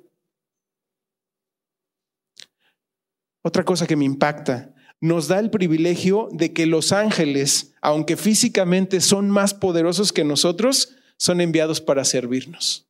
Otra 3.46 3.64
cosa 3.64 3.86
que 3.86 3.94
me 3.94 4.04
impacta, 4.04 4.74
nos 5.00 5.28
da 5.28 5.38
el 5.38 5.50
privilegio 5.50 6.28
de 6.32 6.52
que 6.52 6.66
los 6.66 6.90
ángeles, 6.90 7.74
aunque 7.80 8.16
físicamente 8.16 9.00
son 9.00 9.30
más 9.30 9.54
poderosos 9.54 10.12
que 10.12 10.24
nosotros, 10.24 10.96
son 11.16 11.40
enviados 11.40 11.80
para 11.80 12.04
servirnos. 12.04 12.88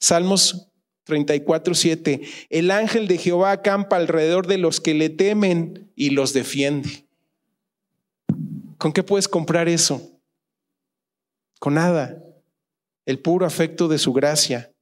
Salmos 0.00 0.68
34, 1.04 1.74
7. 1.74 2.22
El 2.48 2.70
ángel 2.70 3.06
de 3.06 3.18
Jehová 3.18 3.50
acampa 3.50 3.96
alrededor 3.96 4.46
de 4.46 4.56
los 4.56 4.80
que 4.80 4.94
le 4.94 5.10
temen 5.10 5.92
y 5.94 6.08
los 6.08 6.32
defiende. 6.32 7.06
¿Con 8.78 8.94
qué 8.94 9.02
puedes 9.02 9.28
comprar 9.28 9.68
eso? 9.68 10.22
Con 11.60 11.74
nada. 11.74 12.18
El 13.04 13.18
puro 13.18 13.44
afecto 13.44 13.88
de 13.88 13.98
su 13.98 14.14
gracia. 14.14 14.73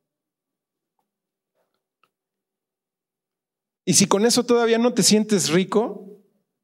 Y 3.84 3.94
si 3.94 4.06
con 4.06 4.26
eso 4.26 4.44
todavía 4.44 4.78
no 4.78 4.94
te 4.94 5.02
sientes 5.02 5.50
rico, 5.50 6.20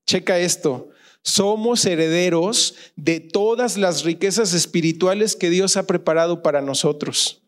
checa 0.07 0.39
esto. 0.39 0.91
Somos 1.23 1.85
herederos 1.85 2.77
de 2.97 3.21
todas 3.21 3.77
las 3.77 4.05
riquezas 4.05 4.55
espirituales 4.55 5.37
que 5.37 5.51
Dios 5.51 5.77
ha 5.77 5.87
preparado 5.87 6.43
para 6.43 6.63
nosotros. 6.63 7.43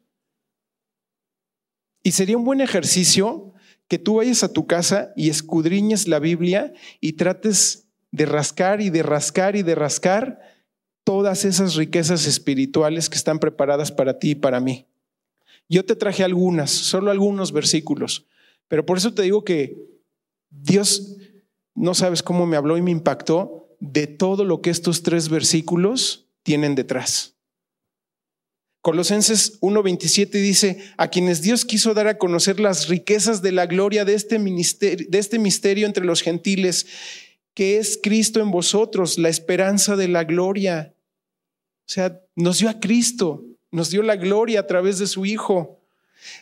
Y 2.02 2.12
sería 2.12 2.37
un 2.37 2.44
buen 2.44 2.61
ejercicio 2.61 3.52
que 3.88 3.98
tú 3.98 4.16
vayas 4.16 4.42
a 4.42 4.52
tu 4.52 4.66
casa 4.66 5.12
y 5.16 5.30
escudriñes 5.30 6.09
la 6.09 6.18
Biblia 6.18 6.72
y 7.00 7.14
trates 7.14 7.88
de 8.11 8.26
rascar 8.26 8.80
y 8.80 8.90
de 8.90 9.02
rascar 9.02 9.56
y 9.56 9.62
de 9.62 9.74
rascar 9.74 10.40
todas 11.04 11.44
esas 11.44 11.74
riquezas 11.74 12.26
espirituales 12.26 13.09
que 13.09 13.16
están 13.16 13.38
preparadas 13.38 13.92
para 13.92 14.18
ti 14.18 14.30
y 14.30 14.35
para 14.35 14.61
mí. 14.61 14.87
Yo 15.68 15.85
te 15.85 15.96
traje 15.96 16.24
algunas, 16.24 16.70
solo 16.70 17.11
algunos 17.11 17.52
versículos. 17.52 18.26
Pero 18.70 18.87
por 18.87 18.98
eso 18.98 19.12
te 19.12 19.22
digo 19.22 19.42
que 19.42 19.76
Dios, 20.48 21.16
no 21.74 21.92
sabes 21.92 22.22
cómo 22.22 22.46
me 22.46 22.56
habló 22.56 22.76
y 22.76 22.83
me 22.83 22.92
impactó 22.92 23.68
de 23.80 24.06
todo 24.06 24.44
lo 24.44 24.62
que 24.62 24.70
estos 24.70 25.02
tres 25.02 25.28
versículos 25.28 26.28
tienen 26.44 26.76
detrás. 26.76 27.35
Colosenses 28.80 29.61
1:27 29.61 30.30
dice, 30.40 30.78
a 30.96 31.09
quienes 31.09 31.42
Dios 31.42 31.64
quiso 31.64 31.94
dar 31.94 32.06
a 32.06 32.16
conocer 32.16 32.61
las 32.61 32.87
riquezas 32.87 33.42
de 33.42 33.50
la 33.50 33.66
gloria 33.66 34.04
de 34.04 34.14
este, 34.14 34.38
de 34.38 35.18
este 35.18 35.40
misterio 35.40 35.88
entre 35.88 36.04
los 36.04 36.22
gentiles, 36.22 36.87
que 37.54 37.78
es 37.78 37.98
Cristo 38.00 38.40
en 38.40 38.52
vosotros, 38.52 39.18
la 39.18 39.30
esperanza 39.30 39.96
de 39.96 40.06
la 40.06 40.22
gloria. 40.22 40.94
O 41.88 41.92
sea, 41.92 42.20
nos 42.37 42.61
dio 42.61 42.68
a 42.70 42.78
Cristo, 42.78 43.44
nos 43.72 43.90
dio 43.90 44.04
la 44.04 44.14
gloria 44.14 44.61
a 44.61 44.66
través 44.68 45.00
de 45.00 45.09
su 45.09 45.26
Hijo. 45.26 45.80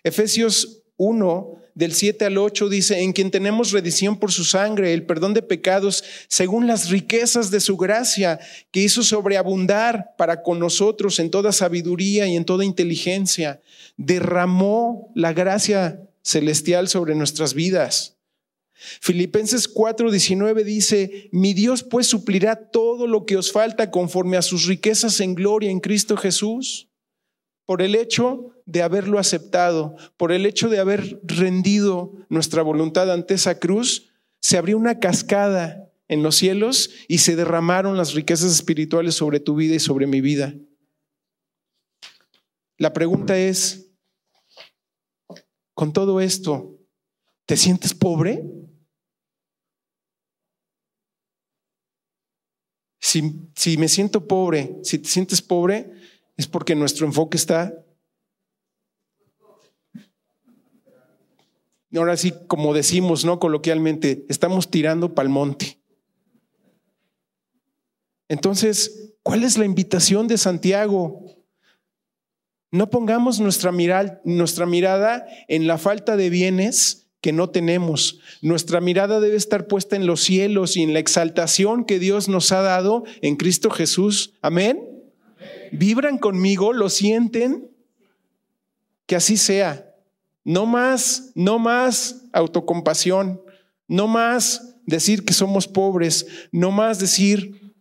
Efesios 0.04 0.82
1 0.98 1.58
del 1.78 1.94
7 1.94 2.24
al 2.24 2.38
8 2.38 2.68
dice, 2.68 3.02
en 3.02 3.12
quien 3.12 3.30
tenemos 3.30 3.70
redición 3.70 4.18
por 4.18 4.32
su 4.32 4.42
sangre, 4.42 4.92
el 4.94 5.06
perdón 5.06 5.32
de 5.32 5.42
pecados, 5.42 6.02
según 6.26 6.66
las 6.66 6.90
riquezas 6.90 7.52
de 7.52 7.60
su 7.60 7.76
gracia, 7.76 8.40
que 8.72 8.80
hizo 8.80 9.04
sobreabundar 9.04 10.16
para 10.18 10.42
con 10.42 10.58
nosotros 10.58 11.20
en 11.20 11.30
toda 11.30 11.52
sabiduría 11.52 12.26
y 12.26 12.34
en 12.34 12.44
toda 12.44 12.64
inteligencia. 12.64 13.60
Derramó 13.96 15.12
la 15.14 15.32
gracia 15.32 16.02
celestial 16.20 16.88
sobre 16.88 17.14
nuestras 17.14 17.54
vidas. 17.54 18.16
Filipenses 19.00 19.72
4:19 19.72 20.64
dice, 20.64 21.28
mi 21.30 21.54
Dios 21.54 21.84
pues 21.84 22.08
suplirá 22.08 22.56
todo 22.56 23.06
lo 23.06 23.24
que 23.24 23.36
os 23.36 23.52
falta 23.52 23.92
conforme 23.92 24.36
a 24.36 24.42
sus 24.42 24.66
riquezas 24.66 25.20
en 25.20 25.36
gloria 25.36 25.70
en 25.70 25.78
Cristo 25.78 26.16
Jesús 26.16 26.87
por 27.68 27.82
el 27.82 27.96
hecho 27.96 28.54
de 28.64 28.80
haberlo 28.80 29.18
aceptado, 29.18 29.94
por 30.16 30.32
el 30.32 30.46
hecho 30.46 30.70
de 30.70 30.78
haber 30.78 31.20
rendido 31.22 32.14
nuestra 32.30 32.62
voluntad 32.62 33.12
ante 33.12 33.34
esa 33.34 33.58
cruz, 33.58 34.08
se 34.40 34.56
abrió 34.56 34.78
una 34.78 35.00
cascada 35.00 35.92
en 36.08 36.22
los 36.22 36.36
cielos 36.36 36.88
y 37.08 37.18
se 37.18 37.36
derramaron 37.36 37.98
las 37.98 38.14
riquezas 38.14 38.52
espirituales 38.52 39.16
sobre 39.16 39.38
tu 39.38 39.54
vida 39.54 39.74
y 39.74 39.80
sobre 39.80 40.06
mi 40.06 40.22
vida. 40.22 40.54
La 42.78 42.94
pregunta 42.94 43.36
es, 43.36 43.90
con 45.74 45.92
todo 45.92 46.22
esto, 46.22 46.74
¿te 47.44 47.58
sientes 47.58 47.92
pobre? 47.92 48.46
Si, 52.98 53.50
si 53.54 53.76
me 53.76 53.88
siento 53.88 54.26
pobre, 54.26 54.78
si 54.82 54.98
te 54.98 55.08
sientes 55.10 55.42
pobre, 55.42 55.97
es 56.38 56.46
porque 56.46 56.74
nuestro 56.74 57.04
enfoque 57.04 57.36
está 57.36 57.74
ahora 61.98 62.16
sí, 62.16 62.32
como 62.46 62.72
decimos, 62.72 63.24
¿no? 63.24 63.38
Coloquialmente, 63.38 64.24
estamos 64.28 64.70
tirando 64.70 65.14
pa'l 65.14 65.28
monte. 65.28 65.78
Entonces, 68.28 69.14
¿cuál 69.22 69.42
es 69.44 69.58
la 69.58 69.64
invitación 69.64 70.28
de 70.28 70.38
Santiago? 70.38 71.24
No 72.70 72.90
pongamos 72.90 73.40
nuestra, 73.40 73.72
nuestra 74.24 74.66
mirada 74.66 75.26
en 75.48 75.66
la 75.66 75.78
falta 75.78 76.16
de 76.16 76.30
bienes 76.30 77.08
que 77.20 77.32
no 77.32 77.50
tenemos. 77.50 78.20
Nuestra 78.42 78.80
mirada 78.80 79.18
debe 79.18 79.36
estar 79.36 79.66
puesta 79.66 79.96
en 79.96 80.06
los 80.06 80.20
cielos 80.20 80.76
y 80.76 80.82
en 80.82 80.92
la 80.92 80.98
exaltación 80.98 81.84
que 81.84 81.98
Dios 81.98 82.28
nos 82.28 82.52
ha 82.52 82.60
dado 82.60 83.04
en 83.22 83.36
Cristo 83.36 83.70
Jesús. 83.70 84.34
Amén. 84.42 84.97
¿Vibran 85.72 86.18
conmigo? 86.18 86.72
¿Lo 86.72 86.88
sienten? 86.88 87.70
Que 89.06 89.16
así 89.16 89.36
sea. 89.36 89.94
No 90.44 90.66
más, 90.66 91.32
no 91.34 91.58
más 91.58 92.24
autocompasión, 92.32 93.42
no 93.86 94.06
más 94.06 94.76
decir 94.86 95.24
que 95.24 95.34
somos 95.34 95.68
pobres, 95.68 96.26
no 96.52 96.70
más 96.70 96.98
decir 96.98 97.74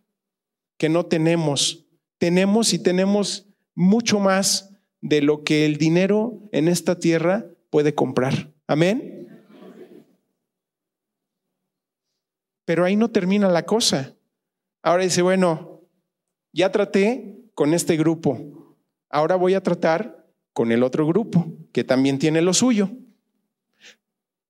que 0.76 0.88
no 0.88 1.06
tenemos. 1.06 1.86
Tenemos 2.18 2.74
y 2.74 2.78
tenemos 2.78 3.46
mucho 3.74 4.18
más 4.20 4.70
de 5.00 5.22
lo 5.22 5.44
que 5.44 5.64
el 5.64 5.76
dinero 5.76 6.42
en 6.52 6.68
esta 6.68 6.98
tierra 6.98 7.46
puede 7.70 7.94
comprar. 7.94 8.52
Amén. 8.66 9.28
Pero 12.64 12.84
ahí 12.84 12.96
no 12.96 13.10
termina 13.10 13.48
la 13.48 13.64
cosa. 13.64 14.14
Ahora 14.82 15.04
dice, 15.04 15.22
bueno, 15.22 15.80
ya 16.52 16.70
traté 16.70 17.37
con 17.58 17.74
este 17.74 17.96
grupo, 17.96 18.76
ahora 19.10 19.34
voy 19.34 19.54
a 19.54 19.62
tratar 19.64 20.24
con 20.52 20.70
el 20.70 20.84
otro 20.84 21.04
grupo, 21.08 21.44
que 21.72 21.82
también 21.82 22.16
tiene 22.16 22.40
lo 22.40 22.54
suyo. 22.54 22.88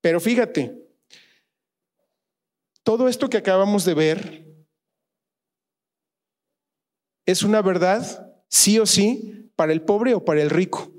Pero 0.02 0.20
fíjate, 0.20 0.78
todo 2.82 3.08
esto 3.08 3.30
que 3.30 3.38
acabamos 3.38 3.86
de 3.86 3.94
ver 3.94 4.46
es 7.24 7.42
una 7.42 7.62
verdad, 7.62 8.30
sí 8.48 8.78
o 8.78 8.84
sí, 8.84 9.50
para 9.56 9.72
el 9.72 9.80
pobre 9.80 10.12
o 10.12 10.22
para 10.22 10.42
el 10.42 10.50
rico. 10.50 10.92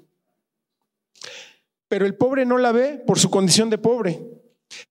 Pero 1.87 2.07
el 2.07 2.15
pobre 2.15 2.43
no 2.43 2.57
la 2.57 2.71
ve 2.71 3.03
por 3.05 3.19
su 3.19 3.29
condición 3.29 3.69
de 3.69 3.77
pobre. 3.77 4.19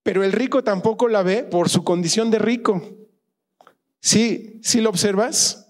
Pero 0.05 0.23
el 0.23 0.31
rico 0.31 0.63
tampoco 0.63 1.09
la 1.09 1.25
ve 1.25 1.43
por 1.43 1.69
su 1.69 1.83
condición 1.83 2.31
de 2.31 2.39
rico. 2.39 2.81
¿Sí? 4.01 4.61
¿Sí 4.63 4.81
lo 4.81 4.91
observas? 4.91 5.68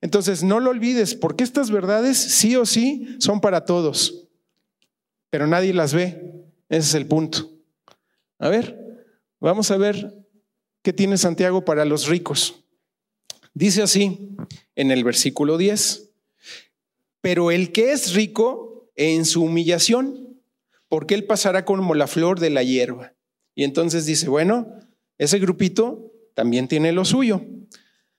Entonces, 0.00 0.42
no 0.42 0.60
lo 0.60 0.70
olvides, 0.70 1.14
porque 1.14 1.44
estas 1.44 1.70
verdades 1.70 2.18
sí 2.18 2.54
o 2.56 2.64
sí 2.64 3.16
son 3.18 3.40
para 3.40 3.64
todos, 3.64 4.28
pero 5.30 5.46
nadie 5.46 5.74
las 5.74 5.92
ve. 5.92 6.34
Ese 6.68 6.88
es 6.88 6.94
el 6.94 7.06
punto. 7.06 7.50
A 8.38 8.48
ver, 8.48 9.06
vamos 9.40 9.70
a 9.70 9.76
ver 9.76 10.14
qué 10.82 10.92
tiene 10.92 11.16
Santiago 11.16 11.64
para 11.64 11.84
los 11.84 12.06
ricos. 12.06 12.64
Dice 13.54 13.82
así 13.82 14.36
en 14.76 14.90
el 14.90 15.02
versículo 15.02 15.58
10, 15.58 16.10
pero 17.20 17.50
el 17.50 17.72
que 17.72 17.92
es 17.92 18.14
rico 18.14 18.88
en 18.94 19.24
su 19.24 19.42
humillación, 19.42 20.40
porque 20.88 21.14
él 21.14 21.24
pasará 21.24 21.64
como 21.64 21.94
la 21.94 22.06
flor 22.06 22.38
de 22.38 22.50
la 22.50 22.62
hierba. 22.62 23.14
Y 23.54 23.64
entonces 23.64 24.06
dice, 24.06 24.28
bueno, 24.28 24.72
ese 25.18 25.40
grupito 25.40 26.12
también 26.34 26.68
tiene 26.68 26.92
lo 26.92 27.04
suyo. 27.04 27.42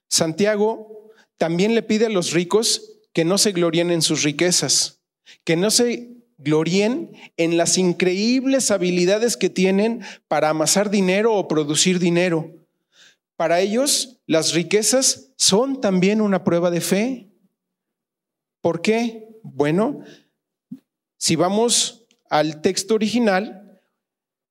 Santiago 0.09 0.98
también 1.39 1.73
le 1.73 1.81
pide 1.81 2.07
a 2.07 2.09
los 2.09 2.33
ricos 2.33 2.99
que 3.13 3.25
no 3.25 3.37
se 3.37 3.53
glorien 3.53 3.89
en 3.89 4.01
sus 4.03 4.23
riquezas, 4.23 5.01
que 5.45 5.55
no 5.55 5.71
se 5.71 6.11
glorien 6.37 7.13
en 7.37 7.57
las 7.57 7.77
increíbles 7.77 8.71
habilidades 8.71 9.37
que 9.37 9.49
tienen 9.49 10.03
para 10.27 10.49
amasar 10.49 10.89
dinero 10.89 11.33
o 11.33 11.47
producir 11.47 11.97
dinero. 11.97 12.53
Para 13.37 13.61
ellos, 13.61 14.19
las 14.27 14.53
riquezas 14.53 15.31
son 15.37 15.79
también 15.79 16.19
una 16.19 16.43
prueba 16.43 16.71
de 16.71 16.81
fe. 16.81 17.29
¿Por 18.61 18.81
qué? 18.81 19.25
Bueno, 19.41 20.01
si 21.17 21.37
vamos 21.37 22.05
al 22.29 22.61
texto 22.61 22.95
original, 22.95 23.81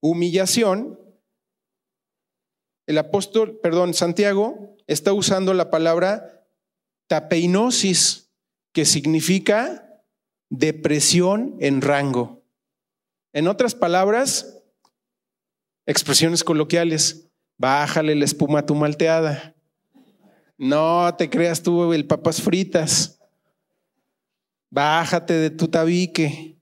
humillación, 0.00 0.98
el 2.86 2.96
apóstol, 2.96 3.60
perdón, 3.62 3.92
Santiago 3.92 4.74
está 4.86 5.12
usando 5.12 5.52
la 5.52 5.70
palabra 5.70 6.37
tapeinosis, 7.08 8.30
que 8.72 8.84
significa 8.84 10.02
depresión 10.50 11.56
en 11.58 11.80
rango. 11.80 12.44
En 13.32 13.48
otras 13.48 13.74
palabras, 13.74 14.62
expresiones 15.86 16.44
coloquiales, 16.44 17.28
bájale 17.56 18.14
la 18.14 18.24
espuma 18.24 18.60
a 18.60 18.66
tu 18.66 18.74
malteada. 18.74 19.54
No 20.56 21.14
te 21.16 21.30
creas 21.30 21.62
tú 21.62 21.92
el 21.92 22.06
papas 22.06 22.42
fritas. 22.42 23.20
Bájate 24.70 25.34
de 25.34 25.50
tu 25.50 25.68
tabique. 25.68 26.56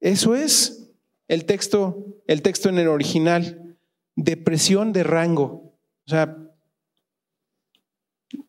Eso 0.00 0.34
es 0.34 0.90
el 1.28 1.44
texto, 1.44 2.04
el 2.26 2.42
texto 2.42 2.68
en 2.68 2.78
el 2.78 2.88
original. 2.88 3.76
Depresión 4.14 4.92
de 4.92 5.04
rango. 5.04 5.74
O 6.06 6.10
sea, 6.10 6.45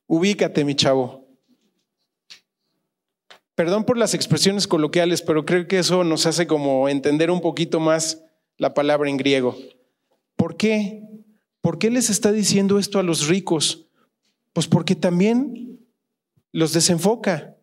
ubícate, 0.07 0.65
mi 0.65 0.75
chavo. 0.75 1.27
Perdón 3.55 3.85
por 3.85 3.97
las 3.97 4.13
expresiones 4.13 4.67
coloquiales, 4.67 5.21
pero 5.21 5.45
creo 5.45 5.67
que 5.67 5.79
eso 5.79 6.03
nos 6.03 6.25
hace 6.25 6.47
como 6.47 6.89
entender 6.89 7.31
un 7.31 7.41
poquito 7.41 7.79
más 7.79 8.23
la 8.57 8.73
palabra 8.73 9.09
en 9.09 9.17
griego. 9.17 9.57
¿Por 10.35 10.57
qué? 10.57 11.03
¿Por 11.61 11.79
qué 11.79 11.89
les 11.89 12.09
está 12.09 12.31
diciendo 12.31 12.79
esto 12.79 12.99
a 12.99 13.03
los 13.03 13.27
ricos? 13.27 13.87
Pues 14.53 14.67
porque 14.67 14.95
también 14.95 15.79
los 16.51 16.73
desenfoca 16.73 17.57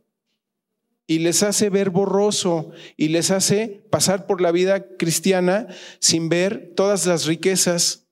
y 1.06 1.20
les 1.20 1.42
hace 1.42 1.70
ver 1.70 1.90
borroso 1.90 2.70
y 2.96 3.08
les 3.08 3.30
hace 3.30 3.84
pasar 3.90 4.26
por 4.26 4.40
la 4.40 4.52
vida 4.52 4.96
cristiana 4.96 5.68
sin 6.00 6.28
ver 6.28 6.72
todas 6.74 7.06
las 7.06 7.26
riquezas 7.26 8.06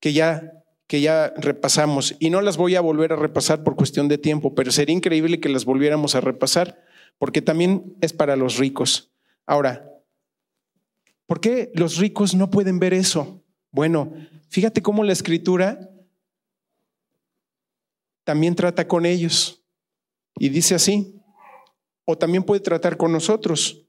que 0.00 0.12
ya 0.12 0.57
que 0.88 1.02
ya 1.02 1.32
repasamos 1.36 2.16
y 2.18 2.30
no 2.30 2.40
las 2.40 2.56
voy 2.56 2.74
a 2.74 2.80
volver 2.80 3.12
a 3.12 3.16
repasar 3.16 3.62
por 3.62 3.76
cuestión 3.76 4.08
de 4.08 4.18
tiempo, 4.18 4.54
pero 4.54 4.72
sería 4.72 4.96
increíble 4.96 5.38
que 5.38 5.50
las 5.50 5.66
volviéramos 5.66 6.14
a 6.14 6.20
repasar 6.20 6.82
porque 7.18 7.42
también 7.42 7.94
es 8.00 8.14
para 8.14 8.36
los 8.36 8.56
ricos. 8.56 9.12
Ahora, 9.46 9.88
¿por 11.26 11.40
qué 11.40 11.70
los 11.74 11.98
ricos 11.98 12.34
no 12.34 12.50
pueden 12.50 12.78
ver 12.78 12.94
eso? 12.94 13.44
Bueno, 13.70 14.14
fíjate 14.48 14.80
cómo 14.80 15.04
la 15.04 15.12
escritura 15.12 15.90
también 18.24 18.54
trata 18.54 18.88
con 18.88 19.04
ellos 19.04 19.62
y 20.38 20.48
dice 20.48 20.74
así, 20.74 21.20
o 22.06 22.16
también 22.16 22.44
puede 22.44 22.60
tratar 22.60 22.96
con 22.96 23.12
nosotros. 23.12 23.84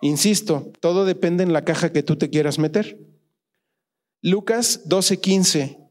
Insisto, 0.00 0.70
todo 0.80 1.04
depende 1.04 1.42
en 1.42 1.52
la 1.52 1.64
caja 1.64 1.92
que 1.92 2.04
tú 2.04 2.16
te 2.16 2.30
quieras 2.30 2.60
meter. 2.60 3.00
Lucas 4.20 4.88
12:15. 4.88 5.83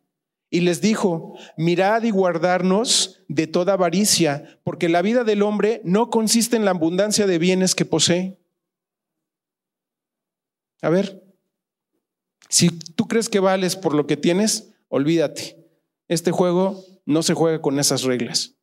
Y 0.54 0.62
les 0.62 0.82
dijo, 0.82 1.34
mirad 1.58 2.04
y 2.04 2.12
guardarnos 2.12 3.24
de 3.28 3.48
toda 3.48 3.74
avaricia, 3.74 4.60
porque 4.64 4.88
la 4.88 5.02
vida 5.02 5.24
del 5.24 5.42
hombre 5.42 5.82
no 5.84 6.12
consiste 6.12 6.56
en 6.56 6.64
la 6.64 6.70
abundancia 6.70 7.26
de 7.26 7.40
bienes 7.40 7.74
que 7.74 7.86
posee. 7.86 8.38
A 10.84 10.90
ver, 10.90 11.24
si 12.50 12.70
tú 12.70 13.08
crees 13.08 13.30
que 13.30 13.40
vales 13.40 13.76
por 13.76 13.96
lo 13.96 14.06
que 14.06 14.16
tienes, 14.16 14.76
olvídate. 14.90 15.58
Este 16.08 16.30
juego 16.30 16.86
no 17.08 17.24
se 17.24 17.34
juega 17.34 17.60
con 17.60 17.80
esas 17.80 18.04
reglas. 18.04 18.54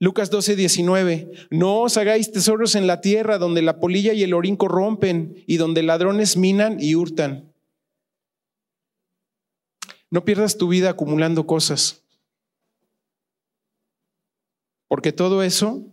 Lucas 0.00 0.30
12, 0.30 0.56
19. 0.56 1.30
No 1.50 1.82
os 1.82 1.96
hagáis 1.96 2.32
tesoros 2.32 2.74
en 2.74 2.88
la 2.88 3.00
tierra 3.00 3.38
donde 3.38 3.62
la 3.62 3.78
polilla 3.78 4.14
y 4.14 4.24
el 4.24 4.34
orín 4.34 4.56
corrompen 4.56 5.44
y 5.46 5.58
donde 5.58 5.84
ladrones 5.84 6.36
minan 6.36 6.78
y 6.80 6.96
hurtan. 6.96 7.53
No 10.14 10.24
pierdas 10.24 10.56
tu 10.56 10.68
vida 10.68 10.90
acumulando 10.90 11.44
cosas. 11.44 12.04
Porque 14.86 15.10
todo 15.10 15.42
eso 15.42 15.88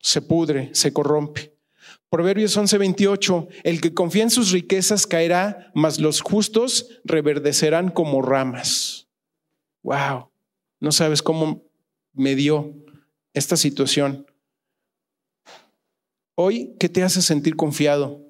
se 0.00 0.20
pudre, 0.20 0.74
se 0.74 0.92
corrompe. 0.92 1.56
Proverbios 2.10 2.56
11, 2.56 2.78
28. 2.78 3.46
El 3.62 3.80
que 3.80 3.94
confía 3.94 4.24
en 4.24 4.30
sus 4.30 4.50
riquezas 4.50 5.06
caerá, 5.06 5.70
mas 5.72 6.00
los 6.00 6.20
justos 6.20 7.00
reverdecerán 7.04 7.92
como 7.92 8.22
ramas. 8.22 9.06
Wow. 9.84 10.30
No 10.80 10.90
sabes 10.90 11.22
cómo 11.22 11.62
me 12.12 12.34
dio 12.34 12.74
esta 13.34 13.56
situación. 13.56 14.26
Hoy, 16.34 16.74
¿qué 16.80 16.88
te 16.88 17.04
hace 17.04 17.22
sentir 17.22 17.54
confiado? 17.54 18.23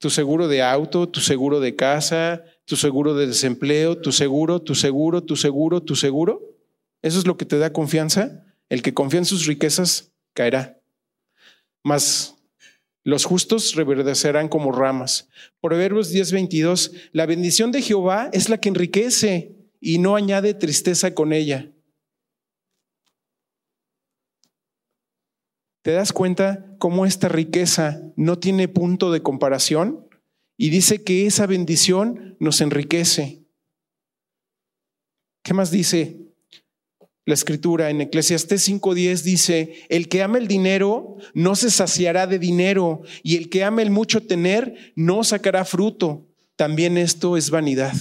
Tu 0.00 0.08
seguro 0.08 0.48
de 0.48 0.62
auto, 0.62 1.08
tu 1.08 1.20
seguro 1.20 1.60
de 1.60 1.76
casa, 1.76 2.42
tu 2.64 2.76
seguro 2.76 3.14
de 3.14 3.26
desempleo, 3.26 3.98
tu 3.98 4.12
seguro, 4.12 4.60
tu 4.60 4.74
seguro, 4.74 5.22
tu 5.22 5.36
seguro, 5.36 5.82
tu 5.82 5.94
seguro. 5.94 6.56
¿Eso 7.02 7.18
es 7.18 7.26
lo 7.26 7.36
que 7.36 7.44
te 7.44 7.58
da 7.58 7.72
confianza? 7.72 8.46
El 8.70 8.80
que 8.80 8.94
confía 8.94 9.18
en 9.18 9.26
sus 9.26 9.44
riquezas 9.44 10.10
caerá. 10.32 10.80
Mas 11.84 12.34
Los 13.02 13.24
justos 13.24 13.74
reverdecerán 13.74 14.48
como 14.48 14.72
ramas. 14.72 15.28
Proverbios 15.60 16.12
10:22, 16.12 16.92
la 17.12 17.26
bendición 17.26 17.70
de 17.70 17.82
Jehová 17.82 18.30
es 18.32 18.48
la 18.48 18.58
que 18.58 18.68
enriquece 18.68 19.54
y 19.80 19.98
no 19.98 20.16
añade 20.16 20.54
tristeza 20.54 21.14
con 21.14 21.32
ella. 21.32 21.70
¿Te 25.82 25.92
das 25.92 26.12
cuenta 26.12 26.74
cómo 26.78 27.06
esta 27.06 27.28
riqueza 27.28 28.02
no 28.16 28.38
tiene 28.38 28.68
punto 28.68 29.10
de 29.10 29.22
comparación? 29.22 30.06
Y 30.56 30.70
dice 30.70 31.02
que 31.02 31.26
esa 31.26 31.46
bendición 31.46 32.36
nos 32.38 32.60
enriquece. 32.60 33.44
¿Qué 35.42 35.54
más 35.54 35.70
dice 35.70 36.30
la 37.30 37.34
escritura 37.34 37.90
en 37.90 38.00
Eclesiastés 38.00 38.68
5:10 38.68 39.22
dice, 39.22 39.74
el 39.88 40.08
que 40.08 40.22
ama 40.22 40.38
el 40.38 40.48
dinero 40.48 41.16
no 41.32 41.54
se 41.54 41.70
saciará 41.70 42.26
de 42.26 42.40
dinero 42.40 43.02
y 43.22 43.36
el 43.36 43.48
que 43.50 43.62
ama 43.62 43.82
el 43.82 43.90
mucho 43.90 44.26
tener 44.26 44.92
no 44.96 45.22
sacará 45.22 45.64
fruto. 45.64 46.26
También 46.56 46.98
esto 46.98 47.36
es 47.36 47.50
vanidad. 47.50 47.94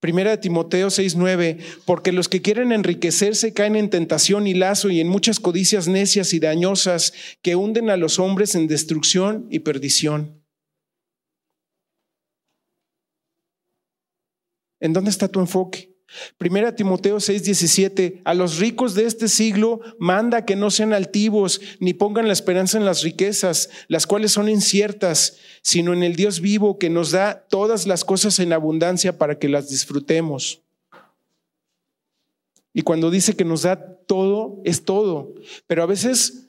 Primera 0.00 0.30
de 0.30 0.38
Timoteo 0.38 0.88
6:9, 0.88 1.58
porque 1.84 2.10
los 2.10 2.28
que 2.28 2.40
quieren 2.40 2.72
enriquecerse 2.72 3.52
caen 3.52 3.76
en 3.76 3.90
tentación 3.90 4.46
y 4.46 4.54
lazo 4.54 4.88
y 4.88 4.98
en 4.98 5.08
muchas 5.08 5.40
codicias 5.40 5.88
necias 5.88 6.32
y 6.32 6.40
dañosas 6.40 7.12
que 7.42 7.54
hunden 7.54 7.90
a 7.90 7.98
los 7.98 8.18
hombres 8.18 8.54
en 8.54 8.66
destrucción 8.66 9.46
y 9.50 9.58
perdición. 9.60 10.42
¿En 14.80 14.94
dónde 14.94 15.10
está 15.10 15.28
tu 15.28 15.40
enfoque? 15.40 15.89
Primera 16.38 16.74
Timoteo 16.74 17.18
6:17, 17.18 18.20
a 18.24 18.34
los 18.34 18.58
ricos 18.58 18.94
de 18.94 19.06
este 19.06 19.28
siglo 19.28 19.80
manda 19.98 20.44
que 20.44 20.56
no 20.56 20.70
sean 20.70 20.92
altivos 20.92 21.60
ni 21.78 21.94
pongan 21.94 22.26
la 22.26 22.32
esperanza 22.32 22.78
en 22.78 22.84
las 22.84 23.02
riquezas, 23.02 23.70
las 23.88 24.06
cuales 24.06 24.32
son 24.32 24.48
inciertas, 24.48 25.38
sino 25.62 25.92
en 25.92 26.02
el 26.02 26.16
Dios 26.16 26.40
vivo 26.40 26.78
que 26.78 26.90
nos 26.90 27.12
da 27.12 27.46
todas 27.48 27.86
las 27.86 28.04
cosas 28.04 28.38
en 28.40 28.52
abundancia 28.52 29.18
para 29.18 29.38
que 29.38 29.48
las 29.48 29.68
disfrutemos. 29.68 30.62
Y 32.72 32.82
cuando 32.82 33.10
dice 33.10 33.34
que 33.34 33.44
nos 33.44 33.62
da 33.62 33.96
todo, 34.06 34.60
es 34.64 34.84
todo. 34.84 35.34
Pero 35.66 35.82
a 35.82 35.86
veces 35.86 36.48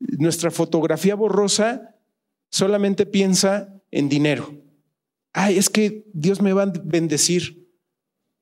nuestra 0.00 0.50
fotografía 0.50 1.14
borrosa 1.14 1.94
solamente 2.50 3.06
piensa 3.06 3.74
en 3.90 4.08
dinero. 4.08 4.54
Ay, 5.32 5.58
es 5.58 5.68
que 5.68 6.04
Dios 6.12 6.40
me 6.40 6.52
va 6.52 6.64
a 6.64 6.72
bendecir 6.84 7.57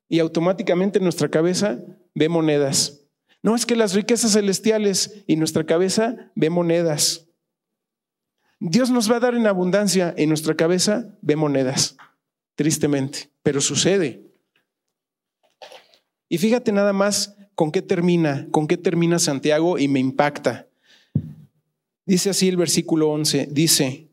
y 0.08 0.20
automáticamente 0.20 1.00
nuestra 1.00 1.28
cabeza 1.28 1.80
ve 2.14 2.28
monedas. 2.28 3.02
No 3.42 3.54
es 3.54 3.66
que 3.66 3.76
las 3.76 3.94
riquezas 3.94 4.32
celestiales 4.32 5.24
y 5.26 5.36
nuestra 5.36 5.64
cabeza 5.64 6.30
ve 6.34 6.50
monedas. 6.50 7.28
Dios 8.58 8.90
nos 8.90 9.10
va 9.10 9.16
a 9.16 9.20
dar 9.20 9.34
en 9.34 9.46
abundancia 9.46 10.14
y 10.16 10.26
nuestra 10.26 10.54
cabeza 10.54 11.16
ve 11.20 11.36
monedas, 11.36 11.96
tristemente, 12.54 13.30
pero 13.42 13.60
sucede. 13.60 14.22
Y 16.28 16.38
fíjate 16.38 16.72
nada 16.72 16.92
más 16.92 17.36
con 17.54 17.70
qué 17.70 17.82
termina, 17.82 18.48
con 18.50 18.66
qué 18.66 18.76
termina 18.76 19.18
Santiago 19.18 19.78
y 19.78 19.88
me 19.88 20.00
impacta. 20.00 20.66
Dice 22.04 22.30
así 22.30 22.48
el 22.48 22.56
versículo 22.56 23.10
11, 23.10 23.48
dice, 23.50 24.08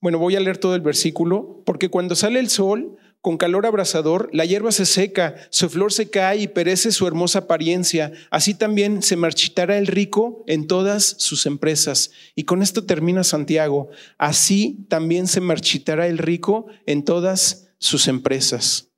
bueno, 0.00 0.18
voy 0.18 0.36
a 0.36 0.40
leer 0.40 0.58
todo 0.58 0.74
el 0.74 0.82
versículo, 0.82 1.62
porque 1.64 1.88
cuando 1.88 2.14
sale 2.14 2.38
el 2.38 2.50
sol, 2.50 2.96
con 3.24 3.38
calor 3.38 3.64
abrasador, 3.64 4.28
la 4.34 4.44
hierba 4.44 4.70
se 4.70 4.84
seca, 4.84 5.34
su 5.48 5.70
flor 5.70 5.94
se 5.94 6.10
cae 6.10 6.40
y 6.40 6.46
perece 6.46 6.92
su 6.92 7.06
hermosa 7.06 7.38
apariencia. 7.38 8.12
Así 8.28 8.52
también 8.52 9.00
se 9.00 9.16
marchitará 9.16 9.78
el 9.78 9.86
rico 9.86 10.44
en 10.46 10.66
todas 10.66 11.16
sus 11.20 11.46
empresas. 11.46 12.10
Y 12.34 12.44
con 12.44 12.60
esto 12.60 12.84
termina 12.84 13.24
Santiago. 13.24 13.88
Así 14.18 14.84
también 14.90 15.26
se 15.26 15.40
marchitará 15.40 16.06
el 16.06 16.18
rico 16.18 16.66
en 16.84 17.02
todas 17.02 17.70
sus 17.78 18.08
empresas. 18.08 18.90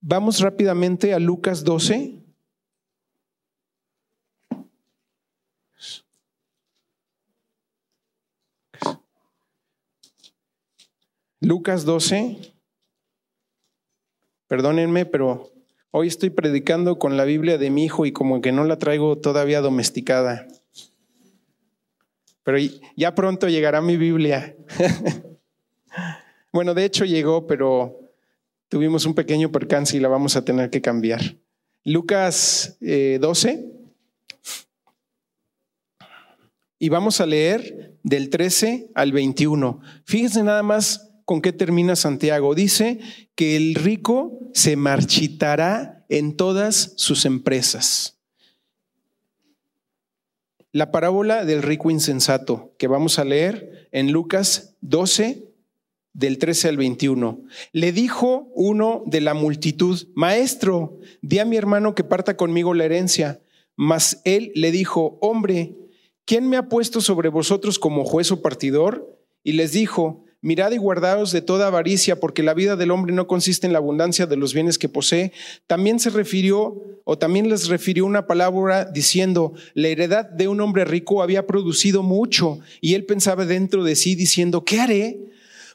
Vamos 0.00 0.40
rápidamente 0.40 1.14
a 1.14 1.20
Lucas 1.20 1.62
12. 1.62 2.18
Lucas 11.38 11.84
12. 11.84 12.51
Perdónenme, 14.52 15.06
pero 15.06 15.50
hoy 15.92 16.08
estoy 16.08 16.28
predicando 16.28 16.98
con 16.98 17.16
la 17.16 17.24
Biblia 17.24 17.56
de 17.56 17.70
mi 17.70 17.86
hijo 17.86 18.04
y 18.04 18.12
como 18.12 18.42
que 18.42 18.52
no 18.52 18.64
la 18.64 18.78
traigo 18.78 19.16
todavía 19.16 19.62
domesticada. 19.62 20.46
Pero 22.42 22.58
ya 22.94 23.14
pronto 23.14 23.48
llegará 23.48 23.80
mi 23.80 23.96
Biblia. 23.96 24.54
bueno, 26.52 26.74
de 26.74 26.84
hecho 26.84 27.06
llegó, 27.06 27.46
pero 27.46 27.98
tuvimos 28.68 29.06
un 29.06 29.14
pequeño 29.14 29.50
percance 29.50 29.96
y 29.96 30.00
la 30.00 30.08
vamos 30.08 30.36
a 30.36 30.44
tener 30.44 30.68
que 30.68 30.82
cambiar. 30.82 31.22
Lucas 31.82 32.76
12. 32.78 33.48
Eh, 33.48 33.72
y 36.78 36.90
vamos 36.90 37.22
a 37.22 37.26
leer 37.26 37.96
del 38.02 38.28
13 38.28 38.90
al 38.94 39.12
21. 39.12 39.80
Fíjense 40.04 40.42
nada 40.42 40.62
más 40.62 41.11
con 41.24 41.40
qué 41.40 41.52
termina 41.52 41.96
Santiago. 41.96 42.54
Dice 42.54 43.00
que 43.34 43.56
el 43.56 43.74
rico 43.74 44.38
se 44.54 44.76
marchitará 44.76 46.04
en 46.08 46.36
todas 46.36 46.92
sus 46.96 47.24
empresas. 47.24 48.18
La 50.72 50.90
parábola 50.90 51.44
del 51.44 51.62
rico 51.62 51.90
insensato 51.90 52.74
que 52.78 52.86
vamos 52.86 53.18
a 53.18 53.24
leer 53.24 53.88
en 53.92 54.10
Lucas 54.10 54.74
12, 54.80 55.52
del 56.14 56.38
13 56.38 56.68
al 56.68 56.76
21. 56.76 57.44
Le 57.72 57.92
dijo 57.92 58.50
uno 58.54 59.02
de 59.06 59.20
la 59.20 59.34
multitud, 59.34 60.08
Maestro, 60.14 60.98
di 61.20 61.38
a 61.38 61.44
mi 61.44 61.56
hermano 61.56 61.94
que 61.94 62.04
parta 62.04 62.36
conmigo 62.36 62.74
la 62.74 62.84
herencia. 62.84 63.40
Mas 63.76 64.20
él 64.24 64.52
le 64.54 64.70
dijo, 64.70 65.18
Hombre, 65.20 65.76
¿quién 66.24 66.48
me 66.48 66.56
ha 66.56 66.68
puesto 66.68 67.00
sobre 67.00 67.28
vosotros 67.28 67.78
como 67.78 68.04
juez 68.04 68.30
o 68.30 68.42
partidor? 68.42 69.18
Y 69.42 69.52
les 69.52 69.72
dijo, 69.72 70.24
Mirad 70.44 70.72
y 70.72 70.76
guardaos 70.76 71.30
de 71.30 71.40
toda 71.40 71.68
avaricia, 71.68 72.18
porque 72.18 72.42
la 72.42 72.52
vida 72.52 72.74
del 72.74 72.90
hombre 72.90 73.12
no 73.12 73.28
consiste 73.28 73.68
en 73.68 73.72
la 73.72 73.78
abundancia 73.78 74.26
de 74.26 74.36
los 74.36 74.52
bienes 74.52 74.76
que 74.76 74.88
posee. 74.88 75.30
También 75.68 76.00
se 76.00 76.10
refirió, 76.10 76.82
o 77.04 77.16
también 77.16 77.48
les 77.48 77.68
refirió 77.68 78.04
una 78.04 78.26
palabra 78.26 78.84
diciendo, 78.84 79.52
la 79.74 79.86
heredad 79.86 80.28
de 80.28 80.48
un 80.48 80.60
hombre 80.60 80.84
rico 80.84 81.22
había 81.22 81.46
producido 81.46 82.02
mucho, 82.02 82.58
y 82.80 82.94
él 82.94 83.04
pensaba 83.04 83.46
dentro 83.46 83.84
de 83.84 83.94
sí 83.94 84.16
diciendo, 84.16 84.64
¿qué 84.64 84.80
haré? 84.80 85.20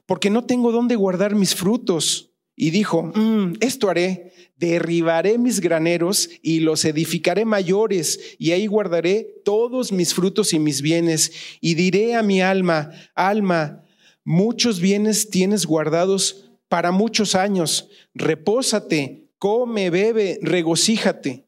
Porque 0.06 0.30
no 0.30 0.44
tengo 0.44 0.74
dónde 0.74 0.98
guardar 0.98 1.34
mis 1.34 1.56
frutos. 1.56 2.34
Y 2.54 2.72
dijo, 2.72 3.04
mm, 3.04 3.54
esto 3.62 3.90
haré, 3.90 4.34
derribaré 4.58 5.38
mis 5.38 5.62
graneros 5.62 6.30
y 6.42 6.60
los 6.60 6.84
edificaré 6.84 7.46
mayores, 7.46 8.36
y 8.38 8.52
ahí 8.52 8.68
guardaré 8.68 9.42
todos 9.46 9.94
mis 9.94 10.14
frutos 10.14 10.52
y 10.52 10.60
mis 10.60 10.82
bienes, 10.82 11.32
y 11.62 11.76
diré 11.76 12.16
a 12.16 12.22
mi 12.22 12.42
alma, 12.42 12.92
alma, 13.16 13.86
muchos 14.28 14.82
bienes 14.82 15.30
tienes 15.30 15.66
guardados 15.66 16.50
para 16.68 16.92
muchos 16.92 17.34
años, 17.34 17.88
repósate, 18.14 19.30
come, 19.40 19.90
bebe, 19.90 20.38
regocíjate. 20.42 21.46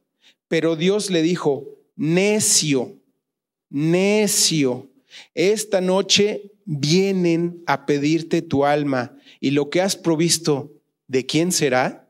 Pero 0.47 0.77
Dios 0.77 1.09
le 1.09 1.21
dijo, 1.21 1.77
necio, 1.97 2.95
necio, 3.69 4.89
esta 5.33 5.81
noche 5.81 6.53
vienen 6.63 7.61
a 7.67 7.85
pedirte 7.85 8.41
tu 8.41 8.63
alma 8.63 9.13
y 9.41 9.51
lo 9.51 9.69
que 9.69 9.81
has 9.81 9.97
provisto, 9.97 10.71
¿de 11.05 11.25
quién 11.25 11.51
será? 11.51 12.09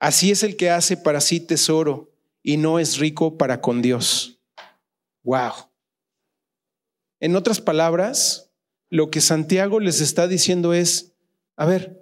Así 0.00 0.32
es 0.32 0.42
el 0.42 0.56
que 0.56 0.70
hace 0.70 0.96
para 0.96 1.20
sí 1.20 1.38
tesoro 1.38 2.10
y 2.42 2.56
no 2.56 2.80
es 2.80 2.98
rico 2.98 3.38
para 3.38 3.60
con 3.60 3.82
Dios. 3.82 4.40
Wow. 5.22 5.52
En 7.20 7.36
otras 7.36 7.60
palabras, 7.60 8.47
lo 8.90 9.10
que 9.10 9.20
Santiago 9.20 9.80
les 9.80 10.00
está 10.00 10.28
diciendo 10.28 10.72
es, 10.72 11.14
a 11.56 11.66
ver, 11.66 11.98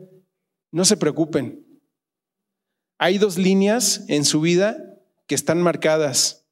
no 0.70 0.84
se 0.84 0.96
preocupen. 0.96 1.64
Hay 2.98 3.18
dos 3.18 3.38
líneas 3.38 4.04
en 4.08 4.24
su 4.24 4.40
vida 4.40 5.00
que 5.26 5.34
están 5.34 5.60
marcadas 5.60 6.46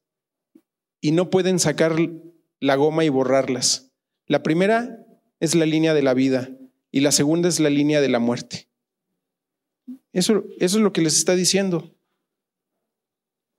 y 1.00 1.12
no 1.12 1.30
pueden 1.30 1.58
sacar 1.58 1.96
la 2.60 2.76
goma 2.76 3.04
y 3.04 3.08
borrarlas. 3.08 3.92
La 4.26 4.42
primera 4.42 5.06
es 5.40 5.54
la 5.54 5.66
línea 5.66 5.94
de 5.94 6.02
la 6.02 6.14
vida 6.14 6.50
y 6.90 7.00
la 7.00 7.12
segunda 7.12 7.48
es 7.48 7.60
la 7.60 7.70
línea 7.70 8.00
de 8.00 8.08
la 8.08 8.18
muerte. 8.18 8.68
Eso, 10.12 10.44
eso 10.58 10.78
es 10.78 10.82
lo 10.82 10.92
que 10.92 11.02
les 11.02 11.16
está 11.16 11.34
diciendo. 11.34 11.94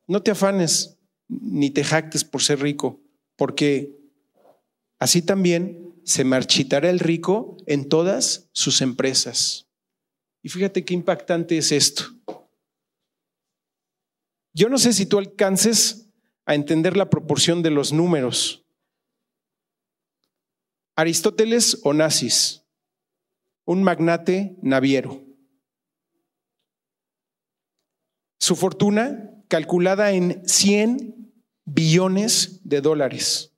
No 0.07 0.21
te 0.21 0.31
afanes 0.31 0.97
ni 1.27 1.69
te 1.69 1.83
jactes 1.83 2.23
por 2.23 2.41
ser 2.41 2.61
rico, 2.61 3.01
porque 3.35 3.95
así 4.99 5.21
también 5.21 5.84
se 6.05 6.23
marchitará 6.23 6.89
el 6.89 6.99
rico 6.99 7.57
en 7.65 7.89
todas 7.89 8.47
sus 8.53 8.81
empresas. 8.81 9.67
Y 10.43 10.49
fíjate 10.49 10.85
qué 10.85 10.93
impactante 10.93 11.57
es 11.57 11.71
esto. 11.71 12.05
Yo 14.53 14.69
no 14.69 14.77
sé 14.77 14.93
si 14.93 15.07
tú 15.07 15.17
alcances 15.17 16.07
a 16.45 16.53
entender 16.53 16.95
la 16.95 17.09
proporción 17.09 17.63
de 17.63 17.71
los 17.71 17.91
números. 17.91 18.63
Aristóteles 20.95 21.81
Onassis, 21.83 22.63
un 23.65 23.83
magnate 23.83 24.55
naviero. 24.61 25.25
Su 28.39 28.55
fortuna 28.55 29.43
calculada 29.47 30.11
en 30.11 30.47
100 30.47 31.33
billones 31.65 32.61
de 32.63 32.81
dólares. 32.81 33.54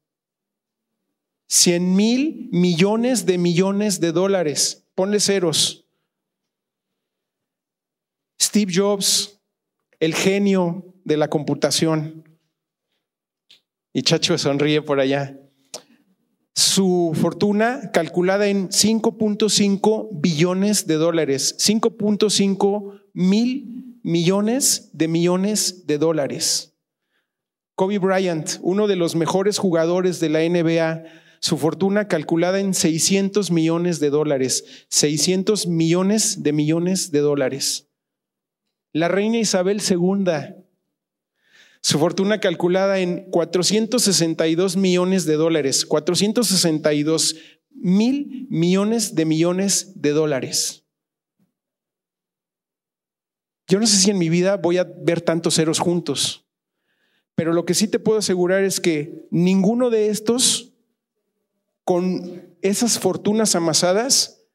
100 1.47 1.95
mil 1.95 2.49
millones 2.51 3.25
de 3.25 3.37
millones 3.37 3.99
de 3.99 4.11
dólares. 4.11 4.85
Ponle 4.95 5.19
ceros. 5.19 5.85
Steve 8.39 8.71
Jobs, 8.73 9.39
el 9.99 10.13
genio 10.13 10.93
de 11.03 11.17
la 11.17 11.29
computación. 11.29 12.23
Y 13.93 14.03
Chacho 14.03 14.37
sonríe 14.37 14.81
por 14.81 14.99
allá. 14.99 15.39
Su 16.53 17.11
fortuna 17.19 17.91
calculada 17.93 18.47
en 18.47 18.69
5.5 18.69 20.09
billones 20.11 20.85
de 20.87 20.95
dólares, 20.95 21.55
5.5 21.59 23.01
mil 23.13 23.99
millones 24.03 24.89
de 24.93 25.07
millones 25.07 25.85
de 25.87 25.97
dólares. 25.97 26.73
Kobe 27.75 27.99
Bryant, 27.99 28.57
uno 28.61 28.87
de 28.87 28.95
los 28.95 29.15
mejores 29.15 29.59
jugadores 29.59 30.19
de 30.19 30.29
la 30.29 30.39
NBA, 30.39 31.03
su 31.39 31.57
fortuna 31.57 32.07
calculada 32.07 32.59
en 32.59 32.73
600 32.73 33.51
millones 33.51 33.99
de 33.99 34.09
dólares, 34.09 34.65
600 34.89 35.67
millones 35.67 36.43
de 36.43 36.53
millones 36.53 37.11
de 37.11 37.19
dólares. 37.19 37.87
La 38.93 39.07
reina 39.07 39.37
Isabel 39.37 39.81
II, 39.87 40.25
su 41.81 41.99
fortuna 41.99 42.39
calculada 42.39 42.99
en 42.99 43.29
462 43.29 44.75
millones 44.77 45.25
de 45.25 45.35
dólares, 45.35 45.85
462 45.85 47.35
mil 47.79 48.47
millones 48.49 49.15
de 49.15 49.25
millones 49.25 49.93
de 49.95 50.11
dólares. 50.11 50.83
Yo 53.67 53.79
no 53.79 53.87
sé 53.87 53.97
si 53.97 54.09
en 54.11 54.17
mi 54.17 54.29
vida 54.29 54.57
voy 54.57 54.77
a 54.77 54.85
ver 54.85 55.21
tantos 55.21 55.55
ceros 55.55 55.79
juntos, 55.79 56.45
pero 57.35 57.53
lo 57.53 57.65
que 57.65 57.73
sí 57.73 57.87
te 57.87 57.99
puedo 57.99 58.19
asegurar 58.19 58.63
es 58.63 58.79
que 58.79 59.27
ninguno 59.29 59.89
de 59.89 60.09
estos, 60.09 60.73
con 61.87 62.57
esas 62.61 62.99
fortunas 62.99 63.55
amasadas, 63.55 64.45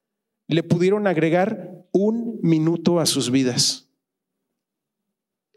le 0.48 0.62
pudieron 0.62 1.06
agregar 1.06 1.88
un 1.90 2.38
minuto 2.42 3.00
a 3.00 3.06
sus 3.06 3.30
vidas. 3.30 3.90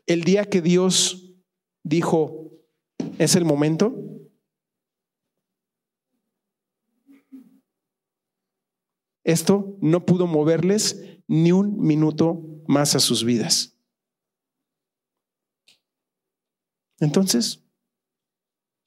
El 0.05 0.23
día 0.23 0.45
que 0.45 0.61
Dios 0.61 1.35
dijo, 1.83 2.49
¿es 3.19 3.35
el 3.35 3.43
momento? 3.43 3.93
Esto 9.25 9.77
no 9.81 10.05
pudo 10.05 10.27
moverles 10.27 11.19
ni 11.27 11.51
un 11.51 11.77
minuto 11.81 12.63
más 12.69 12.95
a 12.95 13.01
sus 13.01 13.25
vidas. 13.25 13.77
Entonces, 17.01 17.65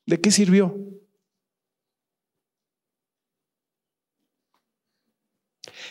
¿de 0.07 0.19
qué 0.23 0.31
sirvió? 0.31 0.89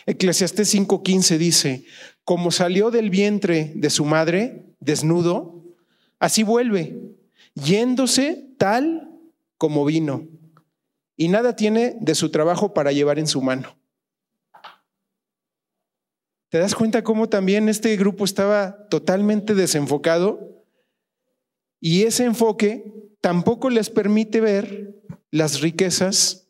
Eclesiastés 0.08 0.74
5:15 0.74 1.36
dice, 1.36 1.84
como 2.24 2.50
salió 2.50 2.90
del 2.90 3.10
vientre 3.10 3.72
de 3.74 3.90
su 3.90 4.06
madre 4.06 4.64
desnudo, 4.80 5.62
así 6.18 6.42
vuelve, 6.42 6.98
yéndose 7.54 8.54
tal 8.56 9.10
como 9.58 9.84
vino, 9.84 10.26
y 11.14 11.28
nada 11.28 11.56
tiene 11.56 11.98
de 12.00 12.14
su 12.14 12.30
trabajo 12.30 12.72
para 12.72 12.90
llevar 12.90 13.18
en 13.18 13.26
su 13.26 13.42
mano. 13.42 13.76
¿Te 16.48 16.56
das 16.56 16.74
cuenta 16.74 17.04
cómo 17.04 17.28
también 17.28 17.68
este 17.68 17.94
grupo 17.98 18.24
estaba 18.24 18.88
totalmente 18.88 19.54
desenfocado? 19.54 20.64
Y 21.80 22.04
ese 22.04 22.24
enfoque 22.24 23.10
tampoco 23.20 23.68
les 23.68 23.90
permite 23.90 24.40
ver 24.40 25.02
las 25.30 25.60
riquezas 25.60 26.47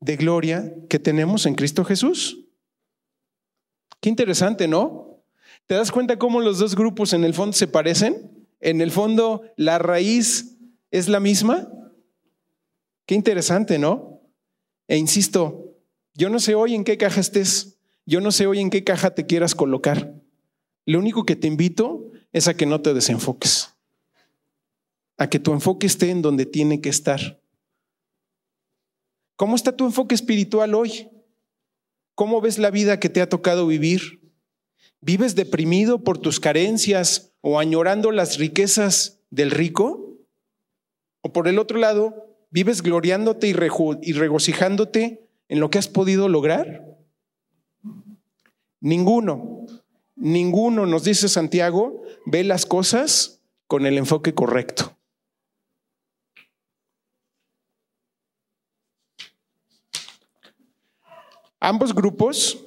de 0.00 0.16
gloria 0.16 0.74
que 0.88 0.98
tenemos 0.98 1.46
en 1.46 1.54
Cristo 1.54 1.84
Jesús. 1.84 2.46
Qué 4.00 4.08
interesante, 4.08 4.68
¿no? 4.68 5.22
¿Te 5.66 5.74
das 5.74 5.90
cuenta 5.90 6.18
cómo 6.18 6.40
los 6.40 6.58
dos 6.58 6.74
grupos 6.74 7.12
en 7.12 7.24
el 7.24 7.34
fondo 7.34 7.52
se 7.54 7.66
parecen? 7.66 8.46
En 8.60 8.80
el 8.80 8.90
fondo 8.90 9.42
la 9.56 9.78
raíz 9.78 10.56
es 10.90 11.08
la 11.08 11.20
misma. 11.20 11.68
Qué 13.06 13.14
interesante, 13.14 13.78
¿no? 13.78 14.20
E 14.86 14.96
insisto, 14.96 15.76
yo 16.14 16.30
no 16.30 16.40
sé 16.40 16.54
hoy 16.54 16.74
en 16.74 16.84
qué 16.84 16.96
caja 16.96 17.20
estés. 17.20 17.78
Yo 18.06 18.20
no 18.20 18.32
sé 18.32 18.46
hoy 18.46 18.60
en 18.60 18.70
qué 18.70 18.84
caja 18.84 19.10
te 19.10 19.26
quieras 19.26 19.54
colocar. 19.54 20.14
Lo 20.86 20.98
único 20.98 21.24
que 21.24 21.36
te 21.36 21.46
invito 21.46 22.10
es 22.32 22.48
a 22.48 22.54
que 22.54 22.64
no 22.64 22.80
te 22.80 22.94
desenfoques, 22.94 23.74
a 25.18 25.28
que 25.28 25.38
tu 25.38 25.52
enfoque 25.52 25.86
esté 25.86 26.10
en 26.10 26.22
donde 26.22 26.46
tiene 26.46 26.80
que 26.80 26.88
estar. 26.88 27.38
¿Cómo 29.38 29.54
está 29.54 29.70
tu 29.70 29.84
enfoque 29.84 30.16
espiritual 30.16 30.74
hoy? 30.74 31.08
¿Cómo 32.16 32.40
ves 32.40 32.58
la 32.58 32.72
vida 32.72 32.98
que 32.98 33.08
te 33.08 33.20
ha 33.20 33.28
tocado 33.28 33.68
vivir? 33.68 34.32
¿Vives 35.00 35.36
deprimido 35.36 36.02
por 36.02 36.18
tus 36.18 36.40
carencias 36.40 37.30
o 37.40 37.60
añorando 37.60 38.10
las 38.10 38.38
riquezas 38.38 39.20
del 39.30 39.52
rico? 39.52 40.16
¿O 41.20 41.32
por 41.32 41.46
el 41.46 41.60
otro 41.60 41.78
lado, 41.78 42.34
vives 42.50 42.82
gloriándote 42.82 43.46
y, 43.46 43.52
regocijándote 43.52 45.28
en 45.46 45.60
lo 45.60 45.70
que 45.70 45.78
has 45.78 45.86
podido 45.86 46.28
lograr? 46.28 46.98
Ninguno, 48.80 49.66
ninguno, 50.16 50.84
nos 50.84 51.04
dice 51.04 51.28
Santiago, 51.28 52.02
ve 52.26 52.42
las 52.42 52.66
cosas 52.66 53.40
con 53.68 53.86
el 53.86 53.98
enfoque 53.98 54.34
correcto. 54.34 54.97
Ambos 61.60 61.94
grupos 61.94 62.64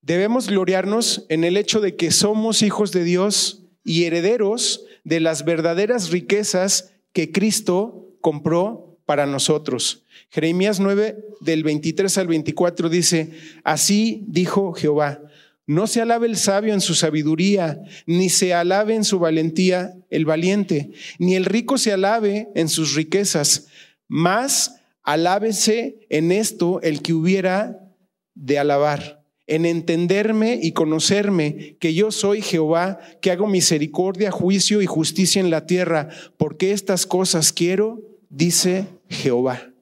debemos 0.00 0.48
gloriarnos 0.48 1.26
en 1.28 1.44
el 1.44 1.56
hecho 1.56 1.80
de 1.80 1.96
que 1.96 2.10
somos 2.10 2.62
hijos 2.62 2.92
de 2.92 3.02
Dios 3.02 3.64
y 3.84 4.04
herederos 4.04 4.84
de 5.04 5.20
las 5.20 5.44
verdaderas 5.44 6.10
riquezas 6.10 6.92
que 7.12 7.32
Cristo 7.32 8.16
compró 8.20 8.98
para 9.06 9.26
nosotros. 9.26 10.04
Jeremías 10.30 10.80
9 10.80 11.16
del 11.40 11.62
23 11.62 12.18
al 12.18 12.26
24 12.26 12.88
dice, 12.88 13.32
así 13.64 14.24
dijo 14.26 14.72
Jehová, 14.72 15.22
no 15.66 15.88
se 15.88 16.00
alabe 16.00 16.28
el 16.28 16.36
sabio 16.36 16.74
en 16.74 16.80
su 16.80 16.94
sabiduría, 16.94 17.80
ni 18.06 18.28
se 18.28 18.54
alabe 18.54 18.94
en 18.94 19.04
su 19.04 19.18
valentía 19.18 19.94
el 20.10 20.24
valiente, 20.24 20.92
ni 21.18 21.34
el 21.34 21.44
rico 21.44 21.76
se 21.76 21.92
alabe 21.92 22.48
en 22.54 22.68
sus 22.68 22.94
riquezas, 22.94 23.66
más 24.06 24.80
alábese 25.06 26.06
en 26.10 26.32
esto 26.32 26.80
el 26.82 27.00
que 27.00 27.14
hubiera 27.14 27.94
de 28.34 28.58
alabar, 28.58 29.24
en 29.46 29.64
entenderme 29.64 30.58
y 30.60 30.72
conocerme 30.72 31.76
que 31.78 31.94
yo 31.94 32.10
soy 32.10 32.42
Jehová, 32.42 32.98
que 33.22 33.30
hago 33.30 33.46
misericordia, 33.46 34.32
juicio 34.32 34.82
y 34.82 34.86
justicia 34.86 35.40
en 35.40 35.50
la 35.50 35.64
tierra, 35.64 36.08
porque 36.36 36.72
estas 36.72 37.06
cosas 37.06 37.52
quiero, 37.52 38.02
dice 38.28 38.88
Jehová. 39.08 39.72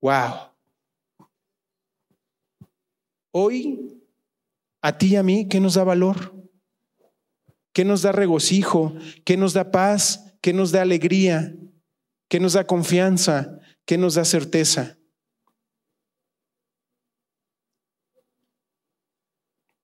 Wow. 0.00 0.34
Hoy, 3.32 4.00
a 4.80 4.96
ti 4.96 5.08
y 5.08 5.16
a 5.16 5.22
mí, 5.22 5.46
¿qué 5.46 5.60
nos 5.60 5.74
da 5.74 5.84
valor? 5.84 6.34
¿Qué 7.74 7.84
nos 7.84 8.00
da 8.00 8.12
regocijo? 8.12 8.94
¿Qué 9.24 9.36
nos 9.36 9.52
da 9.52 9.70
paz? 9.70 10.36
¿Qué 10.40 10.54
nos 10.54 10.72
da 10.72 10.80
alegría? 10.80 11.54
¿Qué 12.28 12.40
nos 12.40 12.54
da 12.54 12.66
confianza? 12.66 13.58
¿Qué 13.84 13.98
nos 13.98 14.14
da 14.14 14.24
certeza? 14.24 14.98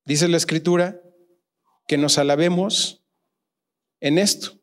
Dice 0.05 0.28
la 0.28 0.36
escritura 0.36 1.01
que 1.86 1.98
nos 1.98 2.18
alabemos 2.18 3.05
en 4.01 4.18
esto, 4.18 4.59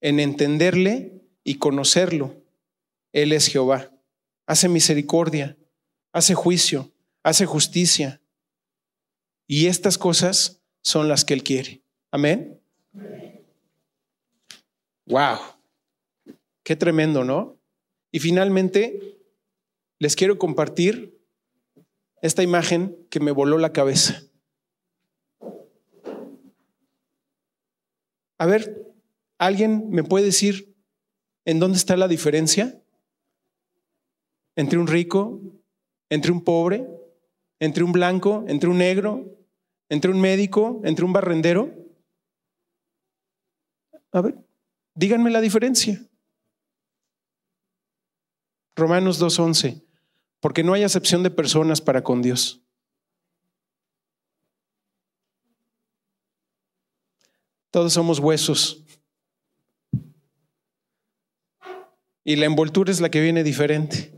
en 0.00 0.20
entenderle 0.20 1.22
y 1.44 1.58
conocerlo. 1.58 2.42
Él 3.12 3.32
es 3.32 3.46
Jehová 3.46 3.92
hace 4.46 4.68
misericordia, 4.68 5.56
hace 6.12 6.34
juicio, 6.34 6.92
hace 7.22 7.46
justicia. 7.46 8.20
Y 9.46 9.66
estas 9.66 9.98
cosas 9.98 10.60
son 10.82 11.08
las 11.08 11.24
que 11.24 11.34
Él 11.34 11.42
quiere. 11.42 11.82
Amén. 12.10 12.60
Wow. 15.06 15.38
Qué 16.62 16.76
tremendo, 16.76 17.24
¿no? 17.24 17.58
Y 18.12 18.20
finalmente, 18.20 19.18
les 19.98 20.14
quiero 20.14 20.38
compartir 20.38 21.18
esta 22.20 22.44
imagen 22.44 22.96
que 23.10 23.18
me 23.18 23.32
voló 23.32 23.58
la 23.58 23.72
cabeza. 23.72 24.22
A 28.38 28.46
ver, 28.46 28.82
¿Alguien 29.42 29.90
me 29.90 30.04
puede 30.04 30.26
decir 30.26 30.72
en 31.44 31.58
dónde 31.58 31.76
está 31.76 31.96
la 31.96 32.06
diferencia 32.06 32.80
entre 34.54 34.78
un 34.78 34.86
rico, 34.86 35.40
entre 36.10 36.30
un 36.30 36.44
pobre, 36.44 36.86
entre 37.58 37.82
un 37.82 37.90
blanco, 37.90 38.44
entre 38.46 38.70
un 38.70 38.78
negro, 38.78 39.36
entre 39.88 40.12
un 40.12 40.20
médico, 40.20 40.80
entre 40.84 41.04
un 41.04 41.12
barrendero? 41.12 41.74
A 44.12 44.20
ver, 44.20 44.38
díganme 44.94 45.32
la 45.32 45.40
diferencia. 45.40 46.00
Romanos 48.74 49.20
2.11, 49.20 49.82
porque 50.40 50.62
no 50.62 50.72
hay 50.72 50.82
acepción 50.82 51.22
de 51.22 51.30
personas 51.30 51.80
para 51.80 52.02
con 52.02 52.22
Dios. 52.22 52.62
Todos 57.70 57.92
somos 57.92 58.18
huesos. 58.18 58.84
Y 62.24 62.36
la 62.36 62.46
envoltura 62.46 62.90
es 62.90 63.00
la 63.00 63.10
que 63.10 63.20
viene 63.20 63.42
diferente. 63.42 64.14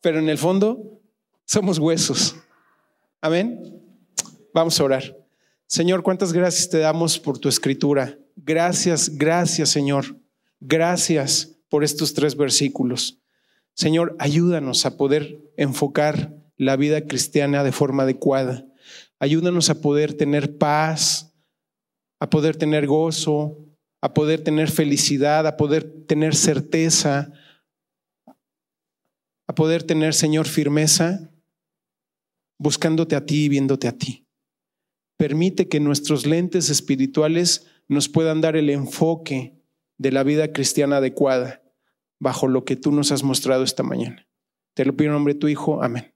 Pero 0.00 0.18
en 0.18 0.28
el 0.28 0.38
fondo 0.38 1.00
somos 1.44 1.78
huesos. 1.78 2.36
Amén. 3.20 3.82
Vamos 4.54 4.80
a 4.80 4.84
orar. 4.84 5.16
Señor, 5.66 6.02
cuántas 6.02 6.32
gracias 6.32 6.70
te 6.70 6.78
damos 6.78 7.18
por 7.18 7.38
tu 7.38 7.48
escritura. 7.48 8.18
Gracias, 8.34 9.10
gracias, 9.16 9.68
Señor. 9.68 10.16
Gracias 10.60 11.57
por 11.68 11.84
estos 11.84 12.14
tres 12.14 12.36
versículos. 12.36 13.20
Señor, 13.74 14.16
ayúdanos 14.18 14.86
a 14.86 14.96
poder 14.96 15.40
enfocar 15.56 16.34
la 16.56 16.76
vida 16.76 17.06
cristiana 17.06 17.62
de 17.62 17.72
forma 17.72 18.02
adecuada. 18.02 18.66
Ayúdanos 19.20 19.70
a 19.70 19.80
poder 19.80 20.14
tener 20.14 20.58
paz, 20.58 21.32
a 22.20 22.30
poder 22.30 22.56
tener 22.56 22.86
gozo, 22.86 23.58
a 24.00 24.14
poder 24.14 24.42
tener 24.42 24.70
felicidad, 24.70 25.46
a 25.46 25.56
poder 25.56 26.04
tener 26.06 26.34
certeza, 26.34 27.32
a 29.46 29.54
poder 29.54 29.82
tener, 29.82 30.14
Señor, 30.14 30.46
firmeza, 30.46 31.30
buscándote 32.58 33.16
a 33.16 33.24
ti 33.24 33.44
y 33.44 33.48
viéndote 33.48 33.88
a 33.88 33.96
ti. 33.96 34.26
Permite 35.16 35.68
que 35.68 35.80
nuestros 35.80 36.26
lentes 36.26 36.70
espirituales 36.70 37.66
nos 37.88 38.08
puedan 38.08 38.40
dar 38.40 38.56
el 38.56 38.70
enfoque 38.70 39.57
de 39.98 40.12
la 40.12 40.22
vida 40.22 40.52
cristiana 40.52 40.96
adecuada 40.96 41.62
bajo 42.18 42.48
lo 42.48 42.64
que 42.64 42.76
tú 42.76 42.92
nos 42.92 43.12
has 43.12 43.22
mostrado 43.22 43.64
esta 43.64 43.82
mañana. 43.82 44.26
Te 44.74 44.84
lo 44.84 44.96
pido 44.96 45.10
en 45.10 45.14
nombre 45.14 45.34
de 45.34 45.40
tu 45.40 45.48
Hijo. 45.48 45.82
Amén. 45.82 46.14